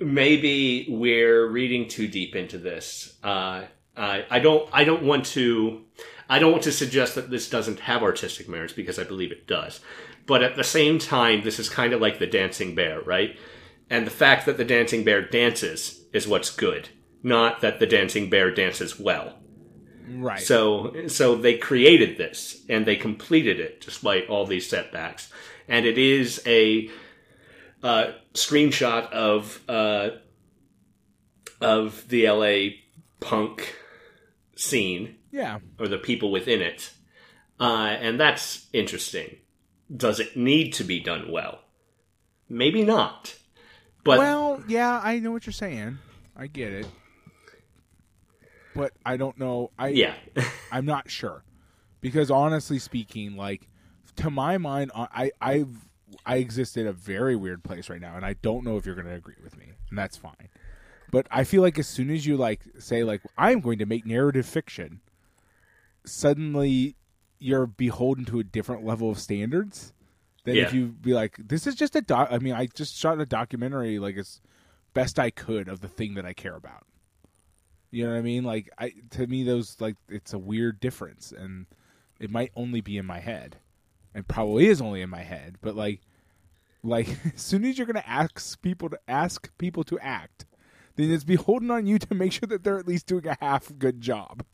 [0.00, 3.16] maybe we're reading too deep into this.
[3.22, 3.64] Uh,
[3.96, 4.68] I, I don't.
[4.72, 5.82] I don't want to.
[6.28, 9.46] I don't want to suggest that this doesn't have artistic merits because I believe it
[9.46, 9.80] does.
[10.26, 13.38] But at the same time, this is kind of like the dancing bear, right?
[13.88, 16.88] And the fact that the dancing bear dances is what's good,
[17.22, 19.38] not that the dancing bear dances well.
[20.08, 20.40] Right.
[20.40, 25.32] So so they created this and they completed it despite all these setbacks.
[25.68, 26.88] And it is a
[27.82, 30.10] uh, screenshot of uh,
[31.60, 32.76] of the LA
[33.20, 33.74] punk
[34.56, 35.58] scene yeah.
[35.78, 36.92] or the people within it,
[37.60, 39.36] uh, and that's interesting.
[39.94, 41.60] Does it need to be done well?
[42.48, 43.36] Maybe not.
[44.02, 45.98] But well, yeah, I know what you're saying.
[46.36, 46.86] I get it.
[48.74, 49.70] But I don't know.
[49.78, 50.14] I yeah,
[50.72, 51.44] I'm not sure
[52.00, 53.68] because honestly speaking, like
[54.16, 55.66] to my mind, I I
[56.24, 58.94] I exist in a very weird place right now, and I don't know if you're
[58.94, 60.48] going to agree with me, and that's fine.
[61.10, 64.06] But I feel like as soon as you like say like I'm going to make
[64.06, 65.00] narrative fiction,
[66.06, 66.96] suddenly
[67.38, 69.92] you're beholden to a different level of standards
[70.44, 70.64] than Yeah.
[70.66, 72.28] if you be like, this is just a doc.
[72.30, 74.40] I mean, I just shot a documentary like as
[74.94, 76.86] best I could of the thing that I care about.
[77.90, 78.44] You know what I mean?
[78.44, 81.66] Like, I to me, those like it's a weird difference, and
[82.18, 83.58] it might only be in my head,
[84.14, 85.56] and probably is only in my head.
[85.60, 86.00] But like,
[86.82, 90.46] like as soon as you're gonna ask people to ask people to act,
[90.96, 93.70] then it's beholden on you to make sure that they're at least doing a half
[93.78, 94.44] good job.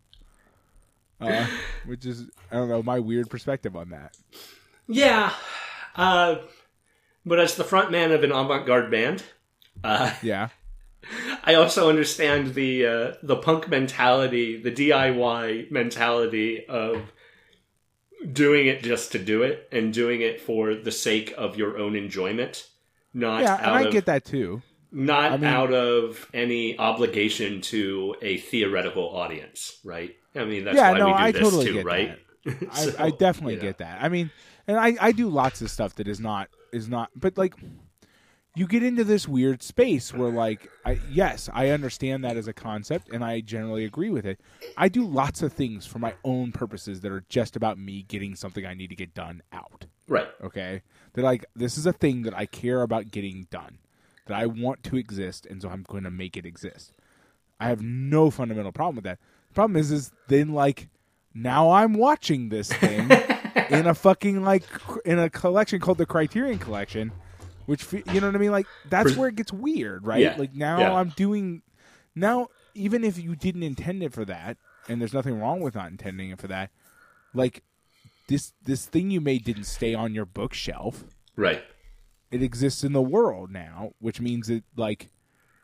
[1.22, 1.46] Uh,
[1.86, 4.16] which is I don't know my weird perspective on that.
[4.88, 5.32] Yeah.
[5.94, 6.36] Uh,
[7.24, 9.22] but as the front man of an avant-garde band,
[9.84, 10.48] uh, Yeah,
[11.44, 17.12] I also understand the uh, the punk mentality, the DIY mentality of
[18.30, 21.96] doing it just to do it and doing it for the sake of your own
[21.96, 22.68] enjoyment,
[23.12, 24.62] not yeah, and I of get that too.
[24.92, 30.14] Not I mean- out of any obligation to a theoretical audience, right?
[30.34, 32.18] I mean, that's Yeah, why no, we do I this totally too, right?
[32.46, 33.66] I, So, I definitely you know.
[33.66, 34.02] get that.
[34.02, 34.30] I mean,
[34.66, 37.54] and I, I do lots of stuff that is not is not, but like
[38.54, 42.52] you get into this weird space where like I yes, I understand that as a
[42.52, 44.40] concept and I generally agree with it.
[44.76, 48.34] I do lots of things for my own purposes that are just about me getting
[48.34, 49.86] something I need to get done out.
[50.08, 50.28] Right.
[50.42, 50.82] Okay?
[51.14, 53.78] They're like this is a thing that I care about getting done.
[54.26, 56.92] That I want to exist and so I'm going to make it exist.
[57.58, 59.18] I have no fundamental problem with that.
[59.48, 60.88] The problem is is then like
[61.34, 63.10] now I'm watching this thing
[63.70, 64.64] in a fucking like
[65.04, 67.12] in a collection called the Criterion Collection,
[67.66, 68.52] which you know what I mean.
[68.52, 70.20] Like that's where it gets weird, right?
[70.20, 70.36] Yeah.
[70.36, 70.94] Like now Yeah.
[70.94, 71.62] I'm doing
[72.14, 74.56] now even if you didn't intend it for that,
[74.88, 76.70] and there's nothing wrong with not intending it for that.
[77.34, 77.62] Like
[78.28, 81.04] this this thing you made didn't stay on your bookshelf.
[81.36, 81.62] Right.
[82.32, 85.10] It exists in the world now, which means it like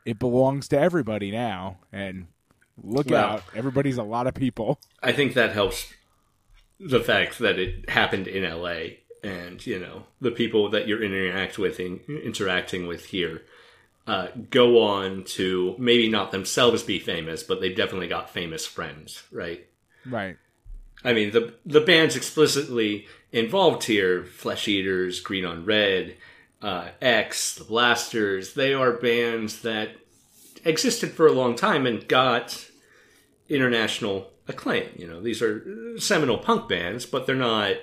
[0.05, 1.79] it belongs to everybody now.
[1.93, 2.29] And
[2.83, 4.79] look Well- out, everybody's a lot of people.
[5.03, 5.93] I think that helps
[6.79, 11.59] the fact that it happened in LA and, you know, the people that you're interact
[11.59, 13.43] with in, interacting with here
[14.07, 19.23] uh, go on to maybe not themselves be famous, but they've definitely got famous friends,
[19.31, 19.67] right?
[20.07, 20.37] Right.
[21.05, 26.17] I mean, the the bands explicitly involved here, Flesh Eaters, Green on Red,
[26.63, 29.91] uh, X, The Blasters, they are bands that
[30.65, 32.69] existed for a long time and got
[33.49, 34.89] international acclaim.
[34.97, 37.77] You know, these are seminal punk bands, but they're not.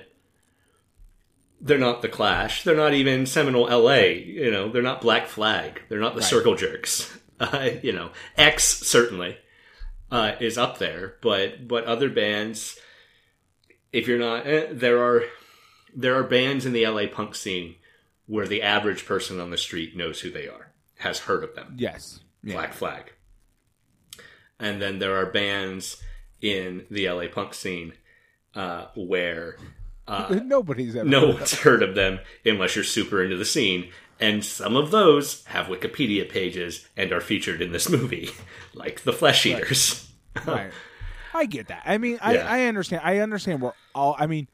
[1.58, 2.64] They're not the Clash.
[2.64, 3.94] They're not even seminal LA.
[4.00, 5.80] You know, they're not Black Flag.
[5.88, 6.28] They're not the Right.
[6.30, 7.12] Circle Jerks.
[7.38, 8.08] Uh, you know,
[8.38, 9.36] X certainly
[10.10, 12.78] uh, is up there, but but other bands,
[13.92, 15.22] if you're not, eh, there are
[15.94, 17.74] there are bands in the LA punk scene
[18.26, 21.74] where the average person on the street knows who they are, has heard of them.
[21.78, 22.20] Yes.
[22.42, 22.54] Yeah.
[22.54, 23.12] Black Flag.
[24.58, 26.02] And then there are bands
[26.40, 27.92] in the LA punk scene
[28.54, 29.56] uh, where
[30.08, 31.08] uh, Nobody's ever.
[31.08, 33.90] no one's heard of them unless you're super into the scene.
[34.18, 38.30] And some of those have Wikipedia pages and are featured in this movie,
[38.74, 40.10] like the Flesh Eaters.
[40.46, 40.70] right.
[41.34, 41.82] I get that.
[41.84, 42.50] I mean, I, Yeah.
[42.50, 43.02] I understand.
[43.04, 43.60] I understand.
[43.60, 44.16] We're all.
[44.18, 44.48] I mean,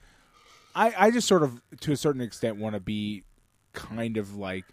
[0.74, 3.22] I I just sort of to a certain extent want to be
[3.72, 4.64] kind of like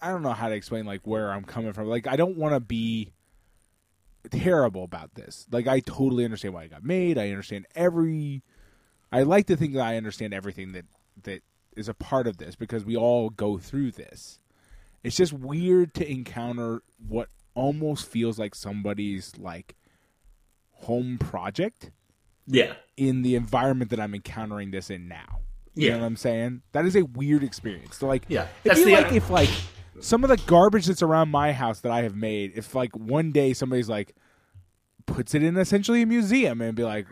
[0.00, 1.86] I don't know how to explain like where I'm coming from.
[1.88, 3.12] Like I don't want to be
[4.30, 5.46] terrible about this.
[5.50, 7.18] Like I totally understand why it got made.
[7.18, 8.42] I understand every.
[9.12, 10.84] I like to think that I understand everything that
[11.22, 11.42] that
[11.76, 14.38] is a part of this because we all go through this.
[15.02, 19.74] It's just weird to encounter what almost feels like somebody's like
[20.72, 21.90] home project
[22.46, 22.74] Yeah.
[22.96, 25.40] in the environment that I'm encountering this in now.
[25.76, 25.92] You Yeah.
[25.94, 26.62] know what I'm saying?
[26.72, 27.98] That is a weird experience.
[27.98, 28.42] So like, Yeah.
[28.42, 29.50] it'd That's be the- like uh, if like
[30.00, 33.30] some of the garbage that's around my house that I have made, if like one
[33.32, 34.14] day somebody's like
[35.06, 37.06] puts it in essentially a museum and be like,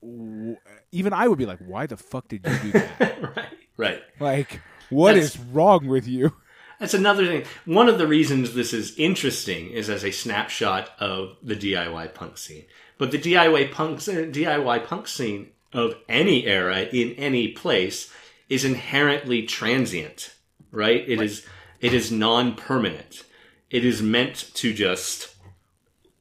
[0.00, 0.56] w-
[0.92, 3.18] even I would be like, why the fuck did you do that?
[3.32, 3.48] right.
[3.76, 4.02] Right.
[4.20, 4.60] like,
[4.90, 6.34] what That's- is wrong with you?
[6.78, 7.44] That's another thing.
[7.64, 12.36] One of the reasons this is interesting is as a snapshot of the DIY punk
[12.38, 12.64] scene.
[12.98, 18.12] But the DIY punk uh, DIY punk scene of any era in any place
[18.48, 20.34] is inherently transient,
[20.70, 21.08] right?
[21.08, 21.46] It is
[21.80, 23.24] it is non-permanent.
[23.70, 25.34] It is meant to just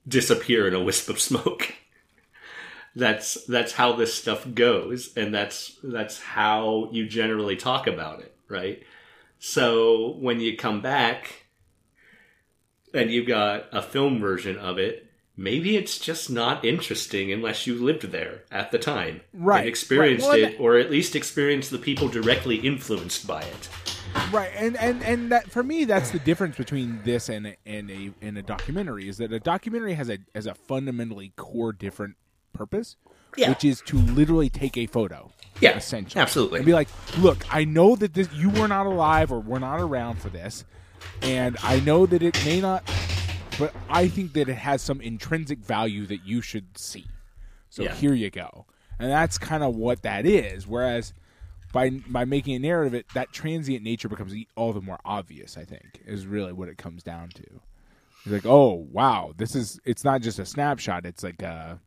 [0.07, 1.75] disappear in a wisp of smoke.
[2.95, 8.35] that's that's how this stuff goes and that's that's how you generally talk about it,
[8.47, 8.83] right?
[9.39, 11.45] So when you come back
[12.93, 17.75] and you've got a film version of it, maybe it's just not interesting unless you
[17.75, 20.41] lived there at the time Right, and experienced right.
[20.41, 23.69] Well, it, or at least experienced the people directly influenced by it.
[24.31, 27.89] Right, and and and that for me, that's the difference between this and a, and
[27.89, 32.15] a and a documentary is that a documentary has a has a fundamentally core different
[32.53, 32.97] purpose,
[33.37, 33.47] Yeah.
[33.49, 35.31] which is to literally take a photo.
[35.61, 36.21] Yeah, essentially.
[36.21, 36.57] absolutely.
[36.59, 39.79] And be like, look, I know that this, you were not alive or were not
[39.79, 40.65] around for this,
[41.21, 42.83] and I know that it may not,
[43.61, 47.05] but I think that it has some intrinsic value that you should see.
[47.69, 47.93] So Yeah.
[47.93, 48.65] here you go.
[48.99, 50.65] And that's kind of what that is.
[50.67, 51.13] Whereas
[51.71, 55.57] by by making a narrative, it that transient nature becomes all the more obvious.
[55.57, 57.43] I think is really what it comes down to.
[58.23, 59.79] It's like, oh wow, this is.
[59.85, 61.05] It's not just a snapshot.
[61.05, 61.79] It's like a.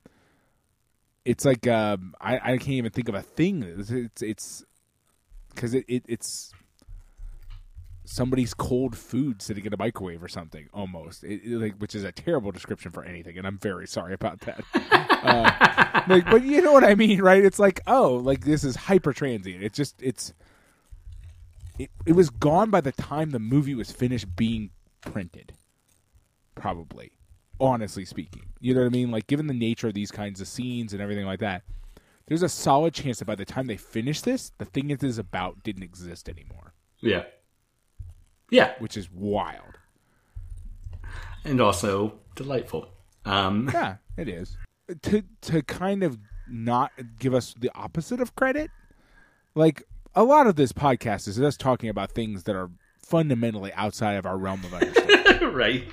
[1.25, 3.63] It's like um, I I can't even think of a thing.
[3.63, 4.65] It's it's it's
[5.55, 6.53] because it, it it's
[8.05, 11.25] somebody's cold food sitting in a microwave or something almost.
[11.25, 14.41] It, it, like which is a terrible description for anything and i'm very sorry about
[14.41, 14.65] that.
[15.25, 17.43] Uh, like, but you know what i mean right?
[17.43, 20.35] It's like oh like this is hyper transient it's just it's
[21.79, 24.69] it, it was gone by the time the movie was finished being
[25.01, 25.55] printed
[26.55, 27.13] probably
[27.59, 28.43] honestly speaking.
[28.61, 29.11] You know what i mean?
[29.11, 31.63] Like given the nature of these kinds of scenes and everything like that
[32.27, 35.19] there's a solid chance that by the time they finish this the thing it is
[35.19, 36.75] about didn't exist anymore.
[37.01, 37.25] Yeah.
[38.51, 38.75] Yeah.
[38.79, 39.79] which is wild
[41.45, 42.89] And also delightful.
[43.25, 44.57] Um, Yeah, it is.
[45.03, 46.19] To to kind of
[46.49, 48.71] not give us the opposite of credit.
[49.55, 49.83] Like
[50.15, 54.27] a lot of this podcast is us talking about things that are fundamentally outside of
[54.27, 55.49] our realm of understanding.
[55.53, 55.85] right.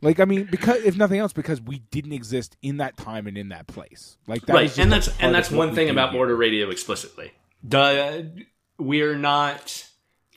[0.00, 3.36] like I mean, because if nothing else, because we didn't exist in that time and
[3.36, 4.16] in that place.
[4.26, 4.78] Like that right.
[4.78, 7.32] And that's and that's one thing about Border Radio explicitly.
[7.66, 8.22] Duh,
[8.78, 9.84] we're not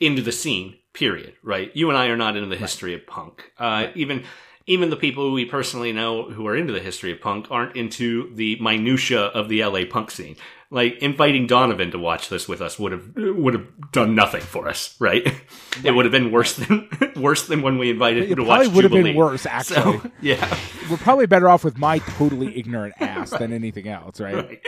[0.00, 1.70] into the scene, period, right?
[1.74, 3.50] You and I are not into the history of punk.
[3.58, 4.24] Uh, even
[4.66, 8.32] even the people we personally know who are into the history of punk aren't into
[8.34, 10.36] the minutia of the LA punk scene.
[10.70, 14.68] Like inviting Donovan to watch this with us would have would have done nothing for
[14.68, 15.26] us, right?
[15.84, 18.68] It would have been worse than worse than when we invited It him to probably
[18.68, 19.98] watch would have been worse, actually.
[19.98, 20.58] So, yeah.
[20.90, 24.34] We're probably better off with my totally ignorant ass than anything else, right?
[24.34, 24.60] right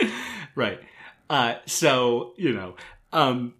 [0.55, 0.79] right
[1.29, 2.75] uh so you know
[3.13, 3.53] um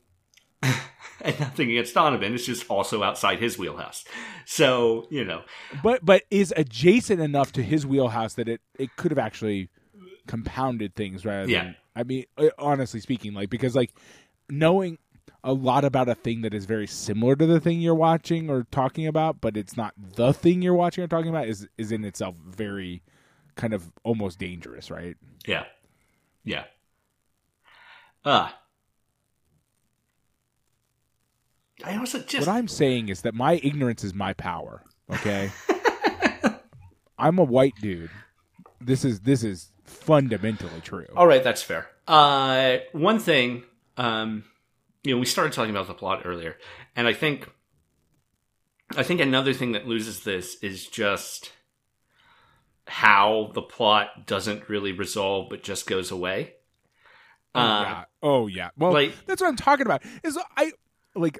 [1.29, 4.05] and nothing against donovan it's just also outside his wheelhouse.
[4.45, 5.41] So you know.
[5.83, 9.69] But but is adjacent enough to his wheelhouse that it it could have actually
[10.27, 11.73] compounded things rather than Yeah.
[11.95, 13.91] I mean uh, honestly speaking like because like
[14.49, 14.97] knowing
[15.43, 18.65] a lot about a thing that is very similar to the thing you're watching or
[18.71, 22.03] talking about but it's not the thing you're watching or talking about is is in
[22.03, 23.03] itself very
[23.55, 25.15] kind of almost dangerous, right?
[25.47, 25.63] yeah.
[26.43, 26.65] Yeah.
[28.23, 28.49] Uh
[31.85, 34.81] i also just What I'm saying is that my ignorance is my power.
[35.09, 35.51] Okay,
[37.17, 38.09] I'm a white dude.
[38.81, 41.05] This is this is fundamentally true.
[41.15, 43.63] all right that's fair uh one thing
[43.97, 44.43] um
[45.03, 46.57] you know we started talking about the plot earlier
[46.95, 47.47] and i think
[48.97, 51.51] i think another thing that loses this is just
[52.87, 56.53] how the plot doesn't really resolve but just goes away
[57.53, 58.03] Oh, uh, yeah.
[58.21, 58.69] Oh yeah.
[58.77, 60.03] Well, like- that's what I'm talking about.
[60.25, 60.73] Is I
[61.15, 61.39] like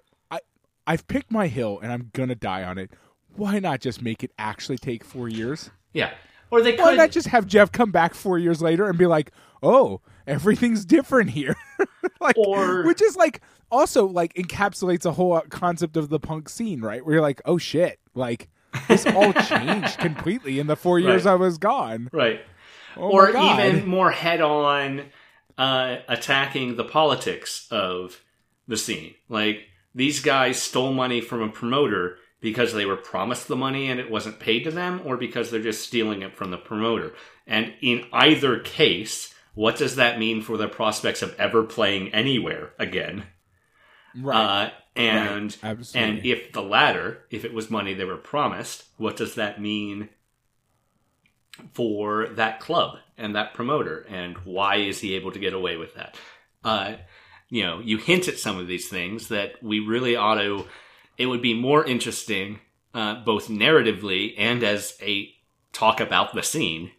[0.88, 2.92] I've picked my hill and I'm gonna die on it.
[3.36, 5.70] Why not just make it actually take four years?
[5.94, 6.12] yeah
[6.52, 9.08] or they could Why not just have Jeff come back four years later and be
[9.08, 9.32] like,
[9.64, 11.56] "Oh, everything's different here,"
[12.22, 16.82] like, Or- which is like also like encapsulates a whole concept of the punk scene,
[16.82, 17.04] right?
[17.04, 18.50] Where you're like, "Oh shit!" Like
[18.88, 21.32] this all changed completely in the four years Right.
[21.32, 22.10] I was gone.
[22.14, 22.42] right
[22.98, 25.02] Oh or even more head on
[25.58, 28.22] uh, attacking the politics of
[28.68, 29.16] the scene.
[29.30, 29.64] Like
[29.96, 34.12] these guys stole money from a promoter because they were promised the money and it
[34.12, 37.14] wasn't paid to them, or because they're just stealing it from the promoter.
[37.48, 42.74] And in either case, what does that mean for the prospects of ever playing anywhere
[42.78, 43.24] again?
[44.22, 44.66] right.
[44.66, 45.96] Uh, and Right.
[45.96, 50.10] And if the latter, if it was money they were promised, what does that mean
[51.74, 54.06] for that club and that promoter?
[54.10, 56.18] And why is he able to get away with that?
[56.64, 56.96] Uh,
[57.56, 60.66] you know, you hint at some of these things that we really ought to.
[61.18, 62.60] It would be more interesting,
[62.94, 65.30] uh, both narratively and as a
[65.72, 66.92] talk about the scene,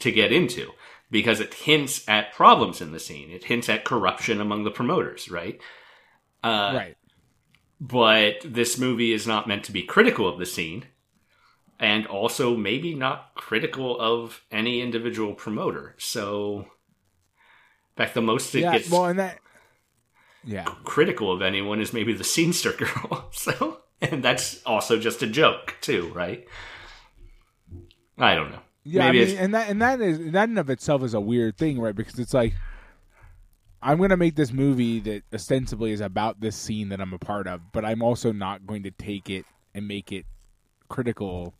[0.00, 0.72] to get into
[1.12, 3.30] because it hints at problems in the scene.
[3.30, 5.60] It hints at corruption among the promoters, right?
[6.42, 6.96] Uh, right.
[7.80, 10.86] but this movie is not meant to be critical of the scene
[11.78, 16.66] and also maybe not critical of any individual promoter so in
[17.96, 18.72] fact the most it Yeah.
[18.72, 19.38] gets Well, and that.
[20.44, 20.64] Yeah.
[20.84, 25.76] critical of anyone is maybe the scenester girl so and that's also just a joke
[25.80, 26.46] too right
[28.18, 30.70] i don't know Yeah, maybe I mean, and that and that is that in of
[30.70, 31.94] itself is a weird thing, right?
[31.94, 32.54] Because it's like
[33.82, 37.18] I'm going to make this movie that ostensibly is about this scene that I'm a
[37.18, 40.26] part of, but I'm also not going to take it and make it
[40.88, 41.54] critical.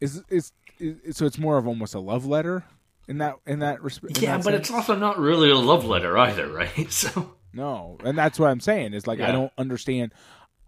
[0.00, 2.64] Is is, is so it's more of almost a love letter
[3.08, 4.20] in that in that respect.
[4.22, 6.90] yeah, but it's also not really a love letter either, right?
[6.92, 10.12] So no, and that's what I'm saying is like I don't understand.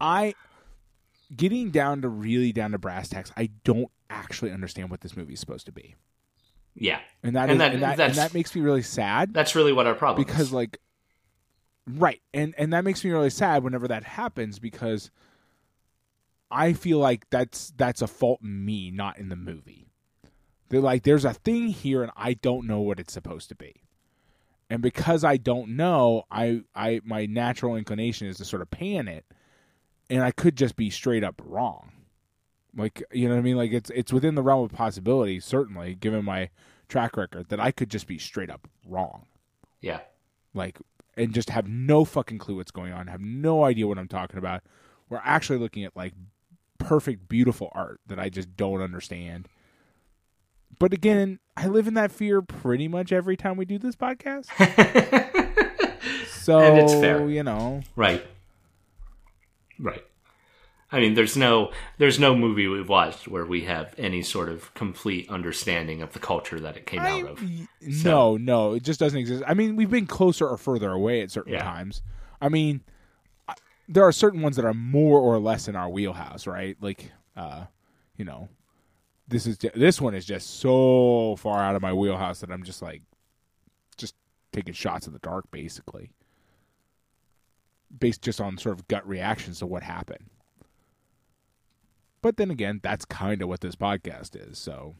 [0.01, 0.33] I
[1.35, 3.31] getting down to really down to brass tacks.
[3.37, 5.95] I don't actually understand what this movie is supposed to be,
[6.75, 9.55] yeah, and that And is- that- and that, and that makes me really sad that's
[9.55, 10.53] really what our problem because is.
[10.53, 10.79] like
[11.87, 15.11] right and and that makes me really sad whenever that happens because
[16.49, 19.87] i feel like that's that's a fault in me not in the movie
[20.69, 23.82] they're like there's a thing here and i don't know what it's supposed to be
[24.73, 29.07] and because i don't know i i my natural inclination is to sort of pan
[29.07, 29.23] it.
[30.09, 31.91] And i could just be straight up wrong.
[32.75, 33.55] Like you know what i mean?
[33.55, 36.49] Like it's it's within the realm of possibility certainly given my
[36.89, 39.27] track record that i could just be straight up wrong.
[39.79, 39.99] Yeah,
[40.53, 40.79] like
[41.15, 44.39] and just have no fucking clue what's going on, have no idea what I'm talking
[44.39, 44.63] about.
[45.07, 46.13] We're actually looking at like
[46.79, 49.47] perfect, beautiful art that I just don't understand.
[50.79, 54.47] But again, I live in that fear pretty much every time we do this podcast.
[56.27, 57.29] So And it's fair.
[57.29, 58.25] you know, right,
[59.79, 60.03] right.
[60.91, 64.73] I mean, there's no there's no movie we've watched where we have any sort of
[64.73, 67.43] complete understanding of the culture that it came I, out of.
[68.03, 69.43] no, no, it just doesn't exist.
[69.47, 71.63] I mean, we've been closer or further away at certain Yeah.
[71.63, 72.01] times.
[72.41, 72.81] I mean,
[73.87, 76.75] there are certain ones that are more or less in our wheelhouse, right?
[76.81, 77.65] Like, uh,
[78.17, 78.49] you know,
[79.33, 82.81] this is this one is just so far out of my wheelhouse that I'm just
[82.81, 83.01] like,
[83.97, 84.15] just
[84.51, 86.11] taking shots in the dark, basically,
[87.99, 90.29] based just on sort of gut reactions to what happened.
[92.21, 94.57] But then again, that's kind of what this podcast is.
[94.57, 94.95] So,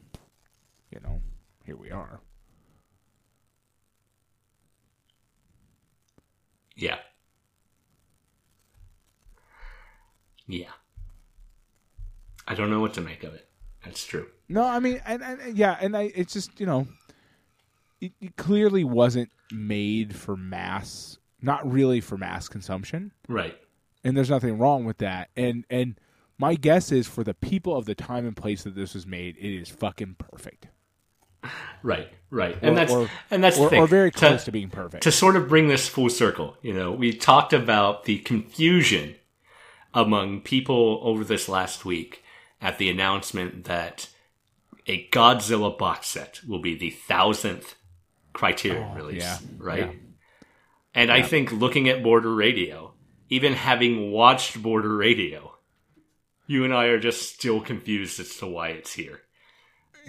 [0.92, 1.22] you know,
[1.64, 2.20] here we are.
[6.76, 6.98] Yeah.
[10.48, 10.72] Yeah.
[12.48, 13.48] I don't know what to make of it.
[13.84, 14.28] That's true.
[14.50, 16.88] No, I mean, and, and yeah, and I, it's just you know,
[18.02, 23.58] it, it clearly wasn't made for mass, not really for mass consumption, Right.
[24.04, 25.30] and there's nothing wrong with that.
[25.36, 26.00] And and
[26.38, 29.38] my guess is for the people of the time and place that this was made,
[29.38, 30.68] it is fucking perfect,
[31.82, 32.10] Right.
[32.30, 32.58] Right.
[32.62, 33.80] And Or- that's or- and that's or, thing.
[33.82, 35.04] or very To- close to being perfect.
[35.04, 39.16] to sort of bring this full circle, you know, we talked about the confusion
[39.94, 42.23] among people over this last week
[42.64, 44.10] at the announcement that
[44.88, 47.76] a Godzilla box set will be the thousandth
[48.32, 49.80] Criterion oh, release, yeah, right?
[49.80, 49.92] yeah.
[50.96, 52.94] And I think looking at Border Radio,
[53.30, 55.56] even having watched Border Radio,
[56.48, 59.22] you and I are just still confused as to why it's here.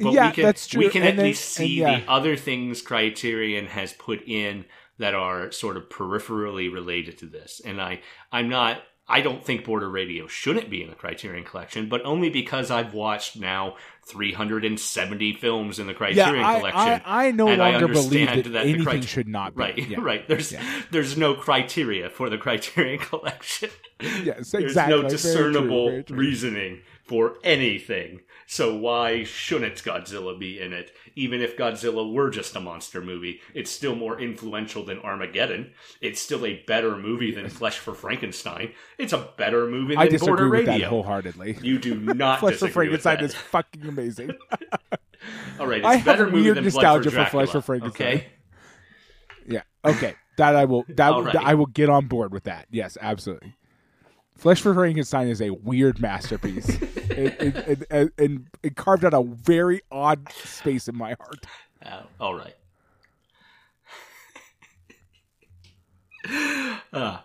[0.01, 0.79] But yeah, we can, that's true.
[0.81, 2.01] We can And at then- least see yeah.
[2.01, 4.65] the other things Criterion has put in
[4.99, 7.61] that are sort of peripherally related to this.
[7.65, 8.01] And I,
[8.31, 8.83] I'm not.
[9.07, 12.95] I don't think Border Radio shouldn't be in the Criterion collection, but only because I've
[12.95, 13.77] watched now
[14.07, 17.03] 370 films in the yeah, Criterion I, collection.
[17.05, 19.63] I, I no and I longer believe understand that, that the anything should not be.
[19.63, 19.99] Right, Yeah.
[20.01, 20.27] right.
[20.27, 20.55] There's
[20.91, 23.71] there's no criteria for the Criterion collection.
[24.01, 24.63] Yes, exactly.
[24.63, 26.17] There's no Very true, discernible very true.
[26.17, 28.21] reasoning for anything.
[28.47, 30.93] So why shouldn't Godzilla be in it?
[31.17, 35.73] Even if Godzilla were just a monster movie, it's still more influential than Armageddon.
[36.01, 38.73] It's still a better movie than Flesh for Frankenstein.
[38.99, 41.59] It's a better movie than I disagree Border with that wholeheartedly.
[41.63, 44.33] you do not Flesh for Frankenstein is fucking amazing.
[45.59, 47.51] All right, it's I have better a movie weird than nostalgia Blood for for, Flesh
[47.51, 48.07] for Frankenstein.
[48.07, 48.27] Okay,
[49.47, 49.63] Yeah.
[49.85, 50.15] Okay.
[50.37, 50.85] That I will.
[50.89, 51.47] That, All that right.
[51.47, 52.67] I will get on board with that.
[52.71, 53.55] Yes, absolutely.
[54.37, 56.69] Flesh for Frankenstein is a weird masterpiece.
[57.11, 61.47] it, it, it, and it carved out a very odd space in my heart.
[61.85, 62.55] Uh, all right.
[66.93, 67.19] uh,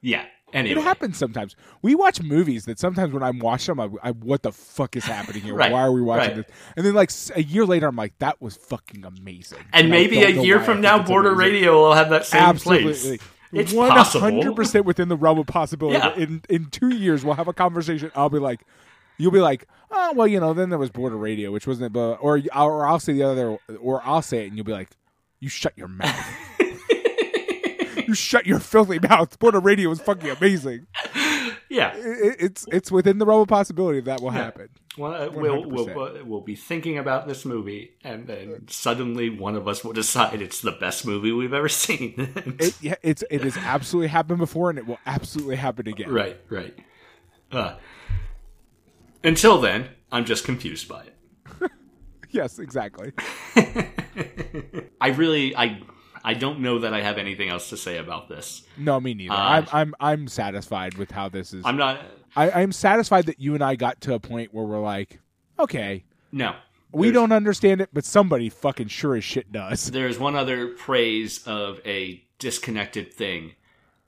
[0.00, 0.26] yeah.
[0.52, 1.54] It happens sometimes.
[1.80, 5.04] We watch movies that sometimes when I'm watching them, I, I what the fuck is
[5.04, 5.54] happening here?
[5.54, 6.46] Right, Why are we watching right.
[6.46, 6.56] this?
[6.76, 9.58] And then like a year later, I'm like, that was fucking amazing.
[9.72, 11.52] and I maybe a year from now, Border amazing.
[11.52, 12.94] Radio will have that same Absolutely.
[12.94, 13.18] place.
[13.52, 15.98] It's hundred percent within the realm of possibility.
[15.98, 16.14] Yeah.
[16.16, 18.10] In in two years, we'll have a conversation.
[18.14, 18.60] I'll be like,
[19.18, 20.54] you'll be like, oh well, you know.
[20.54, 23.58] Then there was border radio, which wasn't, it but or or I'll say the other,
[23.80, 24.90] or I'll say it, and you'll be like,
[25.40, 26.26] you shut your mouth.
[28.06, 29.38] you shut your filthy mouth.
[29.38, 30.86] Border radio is fucking amazing.
[31.70, 31.94] Yeah.
[31.96, 34.68] It, it- it's it's within the realm of possibility that will happen.
[34.98, 39.68] Well, uh, we'll, we'll, we'll be thinking about this movie, and then suddenly one of
[39.68, 42.14] us will decide it's the best movie we've ever seen.
[42.58, 46.10] It, yeah, it's it has absolutely happened before, and it will absolutely happen again.
[46.10, 46.76] right, right.
[47.52, 47.76] Uh,
[49.24, 51.16] until then, I'm just confused by it.
[52.32, 53.12] Yes, exactly.
[55.00, 55.80] I really, I,
[56.22, 58.62] I don't know that I have anything else to say about this.
[58.76, 59.32] No, me neither.
[59.32, 61.64] Uh, I'm I'm I'm satisfied with how this is.
[61.64, 62.00] I'm not.
[62.36, 65.18] I, I'm satisfied that you and I got to a point where we're like,
[65.58, 66.54] okay, No,
[66.92, 69.90] We don't understand it, but somebody fucking sure as shit does.
[69.90, 73.54] There's one other praise of a disconnected thing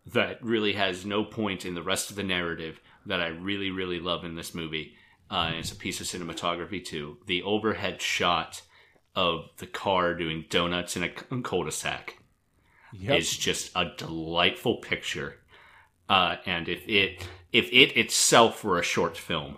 [0.07, 3.99] that really has no point in the rest of the narrative that I really, really
[4.01, 4.95] love in this movie.
[5.31, 7.19] Uh, and it's a piece of cinematography too.
[7.27, 8.63] The overhead shot
[9.15, 12.19] of the car doing donuts in a cul-de-sac
[12.95, 13.19] Yep.
[13.19, 15.39] is just a delightful picture.
[16.11, 19.57] Uh, and if it if it itself were a short film,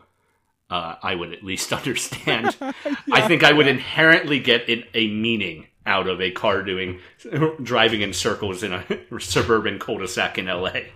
[0.70, 2.56] uh, I would at least understand.
[3.12, 7.00] I think I would inherently get in a meaning out of a car doing
[7.62, 8.84] driving in circles in a
[9.20, 10.92] suburban cul-de-sac in L.A.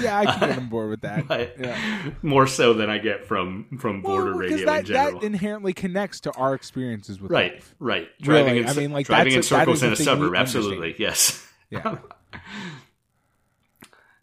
[0.00, 1.26] yeah, I can get on board with that.
[1.28, 2.10] But Yeah.
[2.22, 5.20] more so than I get from from border Well, radio that, in general.
[5.20, 7.74] that inherently connects to our experiences with right, life.
[7.78, 8.08] right.
[8.20, 10.34] Driving Really, in, I mean, like, driving in that's a- circles in a suburb.
[10.34, 11.46] Absolutely, yes.
[11.70, 11.98] Yeah.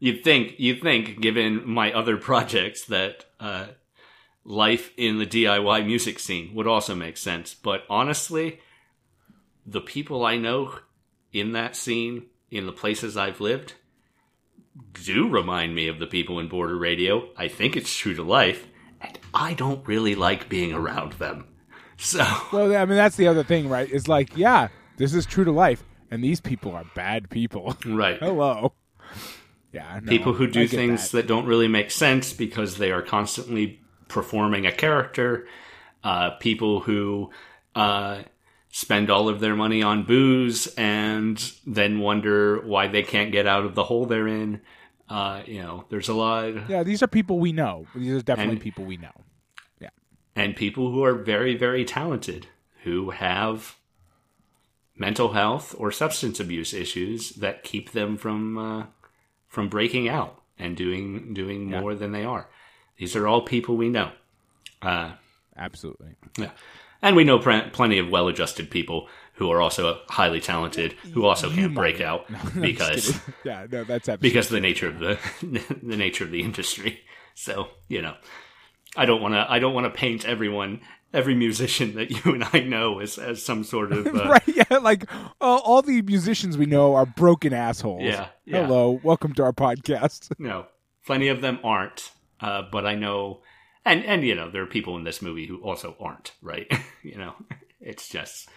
[0.01, 3.65] You'd think, you'd think, given my other projects, that uh,
[4.45, 7.53] life in the DIY music scene would also make sense.
[7.53, 8.61] But honestly,
[9.65, 10.74] the people I know
[11.34, 13.74] in that scene, in the places I've lived,
[14.93, 17.30] do remind me of the people in Border Radio.
[17.38, 18.67] I think it's true to life,
[19.01, 21.47] and I don't really like being around them.
[21.97, 23.89] So, Well, I mean, that's the other thing, right?
[23.89, 27.75] Is like, yeah, this is true to life, and these people are bad people.
[27.86, 28.17] right.
[28.19, 28.73] Hello.
[29.71, 31.17] Yeah, no, people who do things that.
[31.17, 31.27] that.
[31.27, 35.47] don't really make sense because they are constantly performing a character.
[36.03, 37.30] Uh, people who
[37.75, 38.23] uh,
[38.72, 43.65] spend all of their money on booze and then wonder why they can't get out
[43.65, 44.61] of the hole they're in.
[45.09, 47.88] Uh, you know, there's a lot, Yeah, these are people we know.
[47.95, 49.11] These are definitely And- people we know.
[49.82, 49.89] Yeah.
[50.36, 52.45] And people who are very, very talented
[52.84, 53.76] who have
[54.95, 58.86] mental health or substance abuse issues that keep them from uh,
[59.47, 62.47] from breaking out and doing doing more than they are.
[62.97, 64.11] These are all people we know.
[64.82, 65.13] Uh,
[65.57, 66.15] Absolutely.
[66.38, 66.51] yeah.
[67.02, 71.26] And we know pr- plenty of well adjusted people who are also highly talented who
[71.26, 72.26] also can't break out
[72.60, 75.18] because yeah, no, that's because of the nature of the
[75.82, 77.02] the nature of the industry.
[77.36, 78.16] So, you know,
[78.97, 80.82] I don't want to I don't want to paint everyone
[81.14, 84.47] every musician that you and I know as as some sort of uh, right?
[84.47, 88.04] Yeah, like uh, all the musicians we know are broken assholes.
[88.04, 88.66] Yeah, yeah.
[88.66, 90.34] Hello, welcome to our podcast.
[90.38, 90.66] No,
[91.06, 92.12] plenty of them aren't.
[92.41, 93.41] Uh, but I know,
[93.86, 96.34] and and you know, there are people in this movie who also aren't.
[96.41, 96.71] Right?
[97.03, 97.36] you know,
[97.82, 98.49] it's just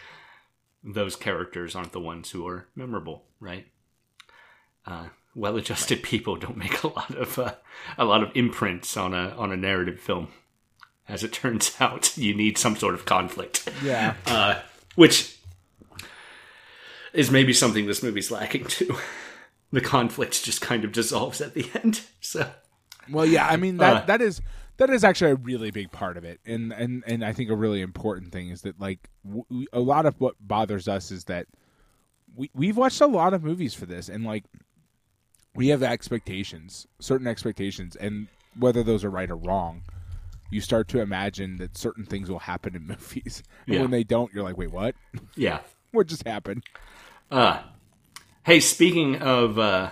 [0.84, 3.24] those characters aren't the ones who are memorable.
[3.40, 3.66] Right?
[4.86, 7.54] Uh, well-adjusted people don't make a lot of uh,
[7.96, 10.28] a lot of imprints on a on a narrative film.
[11.08, 14.60] As it turns out, you need some sort of conflict, Yeah, uh,
[14.94, 15.36] which
[17.12, 18.96] is maybe something this movie's lacking too.
[19.72, 22.02] The conflict just kind of dissolves at the end.
[22.20, 22.48] So
[23.10, 24.06] Well, yeah, I mean that Uh.
[24.06, 24.40] that is
[24.78, 27.56] that is actually a really big part of it, and and and I think a
[27.56, 31.46] really important thing is that like w- a lot of what bothers us is that
[32.34, 34.44] we we've watched a lot of movies for this, and like
[35.54, 39.82] we have expectations, certain expectations, and whether those are right or wrong,
[40.50, 43.80] you start to imagine that certain things will happen in movies, and Yeah.
[43.82, 44.94] when they don't, you're like, wait, what?
[45.36, 45.60] yeah.
[45.90, 46.64] What just happened?
[47.30, 47.62] Uh
[48.44, 49.90] hey, speaking of uh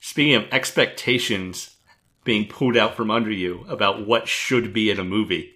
[0.00, 1.71] speaking of expectations
[2.24, 5.54] being pulled out from under you about what should be in a movie.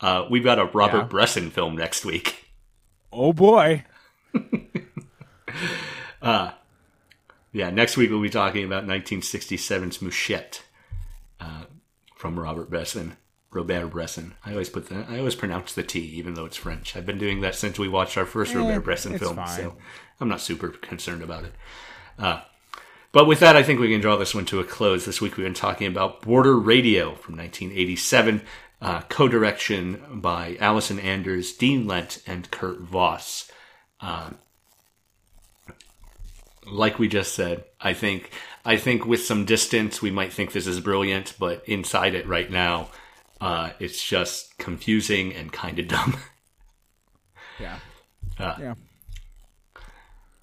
[0.00, 1.04] Uh we've got a Robert Yeah.
[1.04, 2.46] Bresson film next week.
[3.12, 3.84] Oh boy,
[7.52, 10.64] Yeah, next week we'll be talking about 1967's Mouchette
[11.40, 11.64] uh,
[12.16, 13.16] from Robert Bresson.
[13.52, 14.34] Robert Bresson.
[14.44, 16.96] I always put the I always pronounce the T even though it's French.
[16.96, 19.46] I've been doing that since we watched our first Eh, Robert Bresson film, fine.
[19.46, 19.76] so
[20.20, 21.52] I'm not super concerned about it.
[22.18, 22.40] Uh,
[23.14, 25.06] but with that, I think we can draw this one to a close.
[25.06, 28.42] This week we've been talking about Border Radio from 1987,
[28.82, 33.50] uh, co-direction by Allison Anders, Dean Lent, and Kurt Voss.
[36.66, 38.30] like we just said, I think
[38.64, 42.50] I think with some distance we might think this is brilliant, but inside it right
[42.50, 42.88] now,
[43.40, 46.16] uh, it's just confusing and kind of dumb.
[47.60, 47.78] yeah,
[48.38, 48.54] Uh.
[48.58, 48.74] yeah.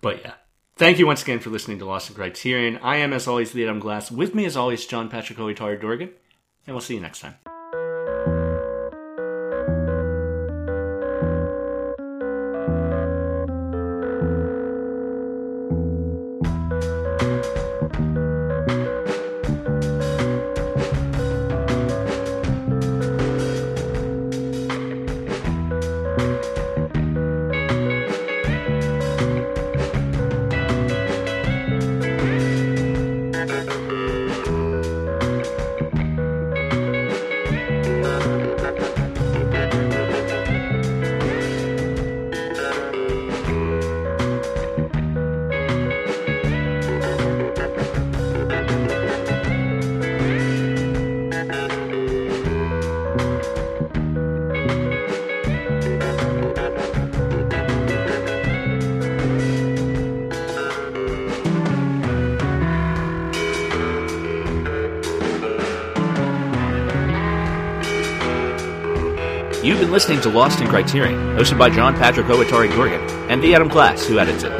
[0.01, 0.33] but yeah.
[0.81, 2.79] Thank you once again for listening to Lost in Criterion.
[2.81, 4.09] I am, as always, the Adam Glass.
[4.09, 6.09] With me, as always, John Patrick Owatari Dorgan.
[6.65, 7.35] And we'll see you next time.
[70.11, 72.99] Listening to Lost in Criterion, hosted by John Patrick Owatari Dorgan
[73.31, 74.51] and the Adam Glass, who edits it.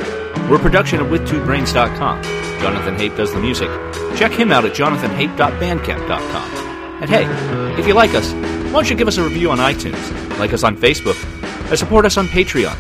[0.50, 2.24] We're a production of WithTwoBrains.com.
[2.62, 3.68] Jonathan Hape does the music.
[4.16, 7.02] Check him out at jonathanhape.bandcamp.com.
[7.02, 7.26] And hey,
[7.78, 10.64] if you like us, why don't you give us a review on iTunes, like us
[10.64, 11.20] on Facebook,
[11.70, 12.78] or support us on Patreon.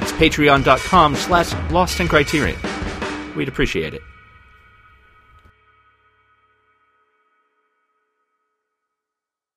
[0.00, 2.56] It's patreon.com slash Lost in Criterion.
[3.34, 4.02] We'd appreciate it.